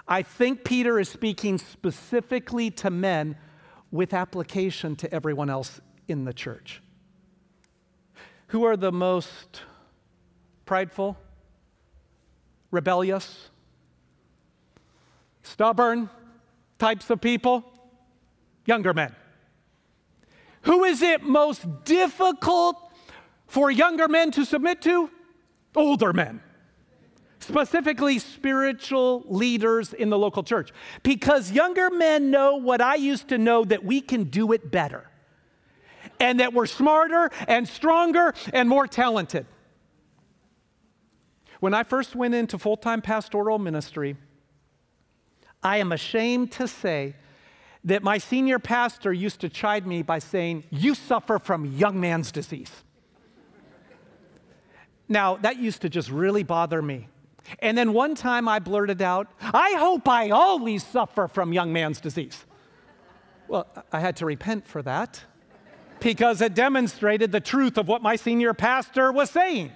I 0.06 0.22
think 0.22 0.66
Peter 0.66 1.00
is 1.00 1.08
speaking 1.08 1.58
specifically 1.58 2.70
to 2.72 2.90
men 2.90 3.38
with 3.92 4.14
application 4.14 4.96
to 4.98 5.14
everyone 5.14 5.50
else 5.50 5.82
in 6.08 6.26
the 6.26 6.34
church. 6.34 6.82
Who 8.48 8.64
are 8.64 8.78
the 8.78 8.92
most 8.92 9.62
prideful? 10.66 11.18
rebellious, 12.72 13.50
stubborn 15.44 16.10
types 16.78 17.10
of 17.10 17.22
people? 17.22 17.64
Younger 18.66 18.94
men. 18.94 19.16
Who 20.64 20.84
is 20.84 21.02
it 21.02 21.24
most 21.24 21.66
difficult 21.86 22.76
for 23.48 23.72
younger 23.72 24.08
men 24.08 24.32
to 24.32 24.46
submit 24.46 24.82
to? 24.84 25.10
Older 25.76 26.14
men. 26.14 26.42
Specifically, 27.40 28.20
spiritual 28.20 29.24
leaders 29.28 29.94
in 29.94 30.10
the 30.10 30.18
local 30.18 30.44
church. 30.44 30.72
Because 31.04 31.52
younger 31.52 31.90
men 31.90 32.32
know 32.32 32.56
what 32.56 32.82
I 32.82 32.96
used 32.96 33.30
to 33.30 33.38
know 33.38 33.64
that 33.66 33.84
we 33.84 34.02
can 34.02 34.26
do 34.26 34.52
it 34.52 34.70
better, 34.70 35.10
and 36.20 36.40
that 36.42 36.54
we're 36.54 36.66
smarter 36.66 37.32
and 37.48 37.68
stronger 37.68 38.34
and 38.52 38.68
more 38.68 38.88
talented. 38.88 39.46
When 41.60 41.74
I 41.74 41.84
first 41.84 42.16
went 42.16 42.36
into 42.36 42.58
full 42.58 42.78
time 42.78 43.02
pastoral 43.02 43.58
ministry, 43.58 44.18
I 45.64 45.78
am 45.78 45.92
ashamed 45.92 46.52
to 46.54 46.68
say 46.68 47.16
that 47.86 48.04
my 48.04 48.18
senior 48.18 48.60
pastor 48.60 49.14
used 49.14 49.42
to 49.42 49.50
chide 49.50 49.88
me 49.88 50.02
by 50.02 50.20
saying, 50.20 50.66
You 50.70 50.96
suffer 50.96 51.40
from 51.40 51.66
young 51.66 52.00
man's 52.00 52.32
disease. 52.32 52.72
now, 55.08 55.38
that 55.38 55.58
used 55.58 55.82
to 55.82 55.90
just 55.90 56.10
really 56.10 56.44
bother 56.44 56.82
me. 56.82 57.08
And 57.60 57.78
then 57.78 57.94
one 57.94 58.16
time 58.16 58.48
I 58.48 58.60
blurted 58.60 59.02
out, 59.02 59.28
I 59.42 59.76
hope 59.78 60.08
I 60.08 60.30
always 60.30 60.86
suffer 60.86 61.28
from 61.28 61.54
young 61.54 61.74
man's 61.74 62.00
disease. 62.00 62.46
Well, 63.48 63.68
I 63.92 64.00
had 64.00 64.16
to 64.18 64.26
repent 64.26 64.68
for 64.68 64.82
that 64.84 65.24
because 66.00 66.42
it 66.42 66.54
demonstrated 66.54 67.32
the 67.32 67.40
truth 67.40 67.78
of 67.78 67.88
what 67.88 68.02
my 68.02 68.16
senior 68.16 68.54
pastor 68.54 69.12
was 69.12 69.30
saying. 69.30 69.72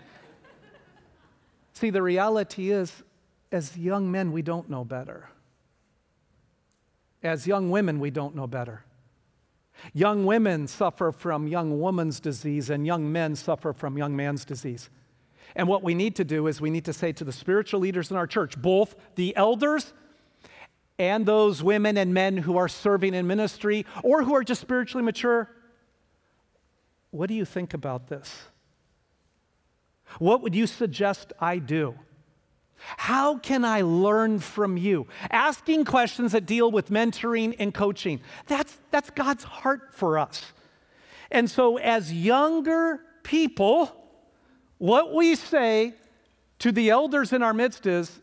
See, 1.74 1.90
the 1.90 2.02
reality 2.02 2.72
is, 2.72 3.04
as 3.52 3.76
young 3.76 4.12
men, 4.12 4.32
we 4.32 4.42
don't 4.42 4.70
know 4.70 4.86
better. 4.86 5.30
As 7.24 7.48
young 7.48 7.72
women, 7.72 8.00
we 8.00 8.12
don't 8.12 8.36
know 8.36 8.48
better. 8.48 8.84
Young 9.92 10.26
women 10.26 10.68
suffer 10.68 11.12
from 11.12 11.48
young 11.48 11.80
woman's 11.80 12.20
disease, 12.20 12.70
and 12.70 12.86
young 12.86 13.12
men 13.12 13.36
suffer 13.36 13.74
from 13.74 13.98
young 13.98 14.16
man's 14.16 14.46
disease. 14.46 14.90
And 15.56 15.68
what 15.68 15.84
we 15.84 15.94
need 15.94 16.16
to 16.16 16.24
do 16.24 16.48
is 16.48 16.60
we 16.60 16.70
need 16.70 16.86
to 16.86 16.94
say 16.94 17.12
to 17.14 17.24
the 17.24 17.32
spiritual 17.32 17.80
leaders 17.80 18.12
in 18.12 18.18
our 18.18 18.28
church, 18.28 18.60
both 18.60 18.96
the 19.16 19.36
elders 19.36 19.94
and 20.98 21.26
those 21.26 21.62
women 21.62 21.98
and 21.98 22.14
men 22.14 22.38
who 22.38 22.58
are 22.58 22.68
serving 22.68 23.14
in 23.14 23.28
ministry 23.28 23.86
or 24.04 24.24
who 24.24 24.36
are 24.36 24.44
just 24.44 24.62
spiritually 24.62 25.04
mature, 25.04 25.50
what 27.12 27.28
do 27.28 27.36
you 27.36 27.46
think 27.46 27.74
about 27.74 28.08
this? 28.08 28.44
What 30.20 30.42
would 30.42 30.56
you 30.56 30.68
suggest 30.68 31.34
I 31.40 31.58
do? 31.58 31.96
How 32.98 33.38
can 33.38 33.64
I 33.64 33.82
learn 33.82 34.40
from 34.40 34.78
you? 34.78 35.08
Asking 35.32 35.86
questions 35.86 36.34
that 36.34 36.46
deal 36.46 36.70
with 36.70 36.90
mentoring 36.90 37.56
and 37.60 37.74
coaching. 37.74 38.20
That's, 38.48 38.78
that's 38.92 39.10
God's 39.10 39.44
heart 39.44 39.94
for 39.94 40.20
us. 40.20 40.52
And 41.32 41.50
so, 41.50 41.78
as 41.78 42.12
younger 42.12 43.02
people, 43.24 44.03
what 44.84 45.14
we 45.14 45.36
say 45.36 45.94
to 46.60 46.72
the 46.72 46.90
elders 46.90 47.32
in 47.32 47.42
our 47.42 47.54
midst 47.54 47.86
is 47.86 48.20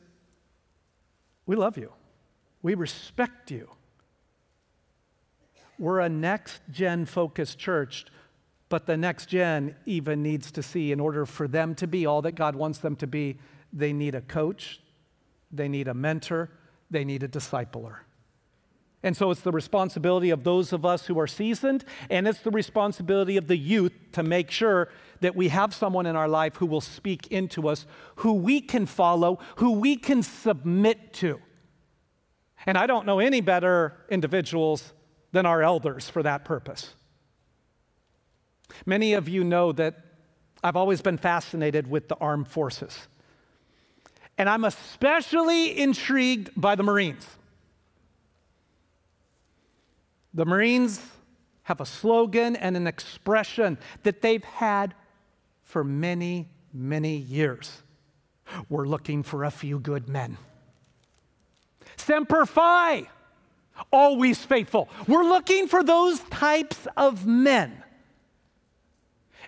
we 1.47 1.57
love 1.57 1.79
you, 1.79 1.93
we 2.63 2.75
respect 2.75 3.51
you. 3.51 3.69
We're 5.79 6.01
a 6.01 6.09
next 6.09 6.61
gen 6.71 7.07
focused 7.07 7.59
church 7.59 8.05
but 8.71 8.87
the 8.87 8.97
next 8.97 9.27
gen 9.27 9.75
even 9.85 10.23
needs 10.23 10.53
to 10.53 10.63
see, 10.63 10.93
in 10.93 11.01
order 11.01 11.27
for 11.27 11.49
them 11.49 11.75
to 11.75 11.87
be 11.89 12.07
all 12.07 12.23
that 12.23 12.37
God 12.37 12.55
wants 12.55 12.79
them 12.79 12.97
to 12.97 13.07
be, 13.07 13.37
they 13.73 13.93
need 13.93 14.15
a 14.15 14.21
coach, 14.21 14.81
they 15.51 15.69
need 15.69 15.89
a 15.89 15.95
mentor, 15.95 16.51
they 16.89 17.05
need 17.05 17.25
a 17.25 17.29
discipler. 17.29 17.97
And 19.03 19.17
so 19.17 19.31
it's 19.33 19.41
the 19.41 19.51
responsibility 19.51 20.31
of 20.31 20.45
those 20.45 20.73
of 20.73 20.87
us 20.87 21.07
who 21.07 21.19
are 21.19 21.27
seasoned, 21.27 21.85
and 22.09 22.29
it's 22.29 22.41
the 22.41 22.51
responsibility 22.53 23.37
of 23.37 23.49
the 23.49 23.57
youth 23.57 23.93
to 24.13 24.23
make 24.23 24.53
sure 24.53 24.89
that 25.21 25.37
we 25.37 25.49
have 25.49 25.75
someone 25.75 26.07
in 26.07 26.17
our 26.17 26.29
life 26.29 26.57
who 26.57 26.67
will 26.67 26.81
speak 26.81 27.27
into 27.29 27.69
us, 27.69 27.87
who 28.17 28.33
we 28.33 28.61
can 28.61 28.87
follow, 28.87 29.39
who 29.57 29.73
we 29.73 29.97
can 29.97 30.23
submit 30.23 31.13
to. 31.15 31.41
And 32.67 32.77
I 32.77 32.87
don't 32.87 33.07
know 33.07 33.21
any 33.21 33.41
better 33.41 33.97
individuals 34.11 34.93
than 35.33 35.47
our 35.47 35.63
elders 35.63 36.11
for 36.11 36.23
that 36.23 36.45
purpose. 36.45 36.95
Many 38.87 39.15
of 39.15 39.29
you 39.29 39.45
know 39.45 39.73
that 39.73 39.97
I've 40.63 40.77
always 40.77 41.01
been 41.01 41.17
fascinated 41.17 41.89
with 41.89 42.09
the 42.09 42.17
armed 42.17 42.49
forces. 42.49 43.09
And 44.37 44.49
I'm 44.49 44.65
especially 44.65 45.79
intrigued 45.79 46.51
by 46.57 46.75
the 46.75 46.83
Marines. 46.83 47.27
The 50.33 50.45
Marines 50.45 51.01
have 51.65 51.81
a 51.81 51.87
slogan 51.87 52.57
and 52.57 52.77
an 52.77 52.87
expression 52.87 53.79
that 54.03 54.23
they've 54.23 54.45
had 54.45 54.95
for 55.71 55.85
many, 55.85 56.49
many 56.73 57.17
years. 57.17 57.83
We're 58.69 58.87
looking 58.87 59.23
for 59.23 59.45
a 59.45 59.51
few 59.51 59.79
good 59.79 60.09
men. 60.09 60.37
Semper 61.97 62.45
Fi, 62.45 63.09
always 63.93 64.45
faithful. 64.45 64.89
We're 65.07 65.25
looking 65.25 65.69
for 65.69 65.83
those 65.83 66.21
types 66.21 66.89
of 66.97 67.25
men. 67.25 67.83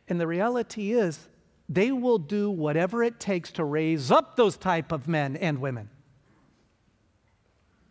And 0.09 0.21
the 0.21 0.27
reality 0.27 0.93
is, 0.93 1.29
they 1.69 1.91
will 1.91 2.19
do 2.19 2.51
whatever 2.51 3.03
it 3.03 3.19
takes 3.19 3.51
to 3.53 3.65
raise 3.65 4.11
up 4.11 4.37
those 4.37 4.57
type 4.57 4.93
of 4.93 5.09
men 5.09 5.37
and 5.37 5.59
women. 5.59 5.89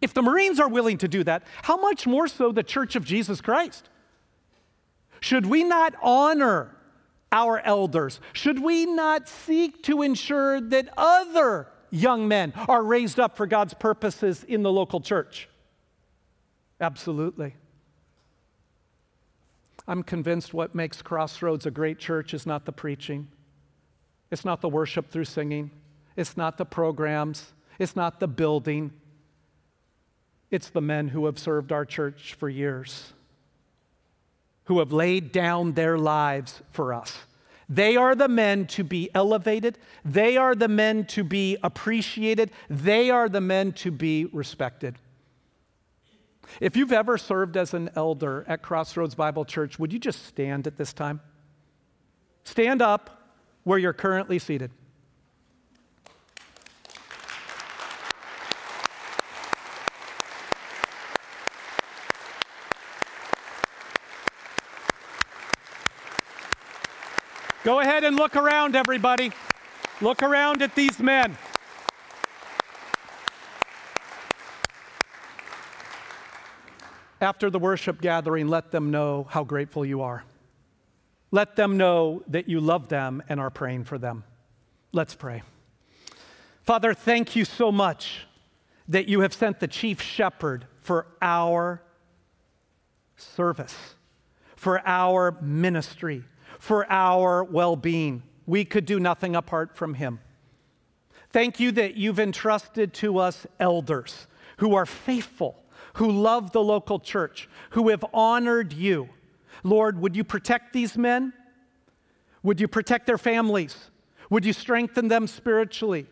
If 0.02 0.14
the 0.14 0.22
Marines 0.22 0.60
are 0.60 0.70
willing 0.70 0.98
to 1.00 1.08
do 1.08 1.24
that, 1.26 1.44
how 1.64 1.78
much 1.78 2.08
more 2.08 2.28
so 2.28 2.52
the 2.52 2.64
Church 2.64 2.96
of 2.96 3.04
Jesus 3.04 3.42
Christ? 3.42 3.90
Should 5.20 5.46
we 5.46 5.64
not 5.64 5.96
honor 6.02 6.76
our 7.32 7.60
elders? 7.60 8.20
Should 8.34 8.62
we 8.62 8.86
not 8.86 9.28
seek 9.30 9.84
to 9.84 10.02
ensure 10.02 10.60
that 10.62 10.90
other 10.98 11.68
young 11.90 12.28
men 12.28 12.54
are 12.68 12.84
raised 12.84 13.20
up 13.20 13.38
for 13.38 13.46
God's 13.46 13.74
purposes 13.74 14.44
in 14.44 14.64
the 14.64 14.72
local 14.72 15.02
church? 15.02 15.48
Absolutely. 16.80 17.56
I'm 19.88 20.04
convinced 20.04 20.54
what 20.54 20.76
makes 20.76 21.02
Crossroads 21.02 21.66
a 21.66 21.72
great 21.72 22.00
church 22.00 22.34
is 22.34 22.46
not 22.46 22.66
the 22.66 22.72
preaching, 22.72 23.28
it's 24.30 24.46
not 24.46 24.62
the 24.62 24.70
worship 24.70 25.10
through 25.10 25.26
singing, 25.26 25.72
it's 26.16 26.38
not 26.38 26.58
the 26.58 26.66
programs, 26.66 27.54
it's 27.80 27.96
not 27.96 28.20
the 28.20 28.28
building, 28.28 28.92
it's 30.50 30.70
the 30.70 30.82
men 30.82 31.10
who 31.10 31.26
have 31.26 31.40
served 31.40 31.72
our 31.72 31.86
church 31.86 32.36
for 32.36 32.48
years, 32.48 33.14
who 34.72 34.80
have 34.80 34.93
laid 34.93 35.34
down 35.34 35.74
their 35.74 35.97
lives 35.97 36.61
for 36.72 36.93
us. 36.93 37.17
They 37.67 37.97
are 37.97 38.15
the 38.15 38.30
men 38.30 38.67
to 38.67 38.86
be 38.86 39.09
elevated. 39.13 39.78
They 40.05 40.38
are 40.38 40.55
the 40.55 40.69
men 40.69 41.03
to 41.07 41.26
be 41.26 41.57
appreciated. 41.61 42.51
They 42.69 43.09
are 43.09 43.28
the 43.28 43.41
men 43.41 43.74
to 43.74 43.91
be 43.91 44.24
respected. 44.32 44.97
If 46.61 46.78
you've 46.78 46.93
ever 46.93 47.17
served 47.17 47.57
as 47.57 47.74
an 47.74 47.89
elder 47.97 48.45
at 48.47 48.61
Crossroads 48.61 49.13
Bible 49.13 49.43
Church, 49.43 49.78
would 49.78 49.91
you 49.91 49.99
just 49.99 50.26
stand 50.26 50.67
at 50.67 50.78
this 50.78 50.93
time? 50.93 51.19
Stand 52.45 52.82
up 52.82 53.34
where 53.65 53.78
you're 53.78 53.91
currently 53.91 54.39
seated. 54.39 54.72
Go 67.64 67.80
ahead 67.80 68.03
and 68.03 68.16
look 68.16 68.36
around, 68.36 68.76
everybody. 68.76 69.32
Look 70.01 70.24
around 70.24 70.64
at 70.64 70.74
these 70.74 70.97
men. 70.97 71.38
After 77.22 77.51
the 77.51 77.59
worship 77.59 78.01
gathering, 78.01 78.47
let 78.47 78.72
them 78.72 78.89
know 78.89 79.28
how 79.30 79.43
grateful 79.43 79.86
you 79.86 80.01
are. 80.01 80.24
Let 81.30 81.55
them 81.55 81.78
know 81.78 82.24
that 82.30 82.49
you 82.49 82.59
love 82.59 82.88
them 82.88 83.22
and 83.30 83.39
are 83.39 83.51
praying 83.51 83.84
for 83.84 83.99
them. 83.99 84.24
Let's 84.91 85.14
pray. 85.14 85.43
Father, 86.64 86.95
thank 86.95 87.36
you 87.36 87.45
so 87.45 87.72
much 87.72 88.26
that 88.88 89.07
you 89.07 89.22
have 89.22 89.36
sent 89.36 89.59
the 89.59 89.68
chief 89.68 90.01
shepherd 90.01 90.66
for 90.82 91.05
our 91.22 91.84
service, 93.18 93.93
for 94.55 94.82
our 94.84 95.38
ministry 95.41 96.24
for 96.62 96.86
our 96.91 97.43
well 97.43 97.76
being. 97.76 98.22
We 98.45 98.66
could 98.66 98.86
do 98.86 98.99
nothing 98.99 99.36
apart 99.36 99.76
from 99.76 99.95
Him. 99.95 100.20
Thank 101.32 101.59
you 101.59 101.72
that 101.72 101.95
you've 101.95 102.20
entrusted 102.20 102.93
to 102.95 103.18
us 103.18 103.47
elders 103.59 104.28
who 104.57 104.76
are 104.76 104.86
faithful, 104.86 105.64
who 105.95 106.12
love 106.12 106.51
the 106.51 106.64
local 106.64 106.99
church, 106.99 107.49
who 107.72 107.89
have 107.89 108.05
honored 108.14 108.74
you. 108.74 109.09
Lord, 109.64 109.99
would 109.99 110.16
you 110.16 110.24
protect 110.24 110.72
these 110.72 110.95
men? 110.95 111.34
Would 112.43 112.62
you 112.62 112.68
protect 112.68 113.07
their 113.07 113.18
families? 113.18 113.89
Would 114.30 114.45
you 114.45 114.53
strengthen 114.53 115.07
them 115.07 115.26
spiritually? 115.26 116.05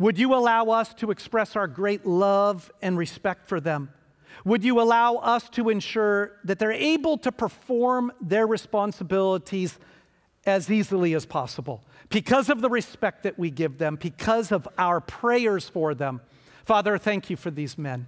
Would 0.00 0.18
you 0.18 0.34
allow 0.34 0.70
us 0.70 0.92
to 0.94 1.12
express 1.12 1.54
our 1.54 1.68
great 1.68 2.04
love 2.04 2.72
and 2.82 2.98
respect 2.98 3.46
for 3.46 3.60
them? 3.60 3.90
Would 4.44 4.64
you 4.64 4.80
allow 4.80 5.16
us 5.16 5.48
to 5.50 5.68
ensure 5.70 6.32
that 6.44 6.58
they're 6.58 6.72
able 6.72 7.18
to 7.18 7.32
perform 7.32 8.12
their 8.20 8.46
responsibilities 8.46 9.78
as 10.46 10.70
easily 10.70 11.14
as 11.14 11.24
possible 11.24 11.82
because 12.10 12.50
of 12.50 12.60
the 12.60 12.68
respect 12.68 13.22
that 13.22 13.38
we 13.38 13.50
give 13.50 13.78
them, 13.78 13.96
because 13.96 14.52
of 14.52 14.68
our 14.76 15.00
prayers 15.00 15.68
for 15.68 15.94
them? 15.94 16.20
Father, 16.64 16.98
thank 16.98 17.30
you 17.30 17.36
for 17.36 17.50
these 17.50 17.76
men. 17.78 18.06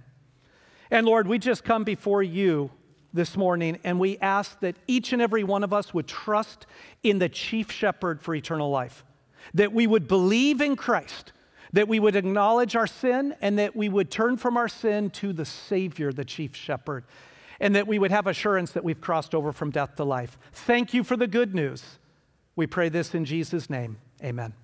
And 0.89 1.05
Lord, 1.05 1.27
we 1.27 1.37
just 1.37 1.63
come 1.63 1.83
before 1.83 2.23
you 2.23 2.71
this 3.13 3.35
morning 3.35 3.79
and 3.83 3.99
we 3.99 4.17
ask 4.19 4.59
that 4.61 4.75
each 4.87 5.13
and 5.13 5.21
every 5.21 5.43
one 5.43 5.63
of 5.63 5.73
us 5.73 5.93
would 5.93 6.07
trust 6.07 6.65
in 7.03 7.19
the 7.19 7.29
chief 7.29 7.71
shepherd 7.71 8.21
for 8.21 8.33
eternal 8.35 8.69
life, 8.69 9.03
that 9.53 9.73
we 9.73 9.87
would 9.87 10.07
believe 10.07 10.61
in 10.61 10.75
Christ 10.75 11.33
that 11.77 11.87
we 11.87 11.99
would 11.99 12.15
acknowledge 12.15 12.75
our 12.75 12.87
sin 12.87 13.35
and 13.39 13.59
that 13.59 13.75
we 13.75 13.87
would 13.87 14.09
turn 14.09 14.35
from 14.35 14.57
our 14.57 14.67
sin 14.67 15.11
to 15.11 15.31
the 15.31 15.45
Savior, 15.45 16.11
the 16.11 16.25
chief 16.25 16.55
shepherd, 16.55 17.03
and 17.59 17.75
that 17.75 17.85
we 17.85 17.99
would 17.99 18.09
have 18.09 18.25
assurance 18.25 18.71
that 18.71 18.83
we've 18.83 18.99
crossed 18.99 19.35
over 19.35 19.51
from 19.51 19.69
death 19.69 19.95
to 19.95 20.03
life. 20.03 20.39
Thank 20.51 20.95
you 20.95 21.03
for 21.03 21.15
the 21.15 21.27
good 21.27 21.53
news. 21.53 21.99
We 22.55 22.65
pray 22.65 22.89
this 22.89 23.13
in 23.13 23.25
Jesus' 23.25 23.69
name. 23.69 23.97
Amen. 24.23 24.55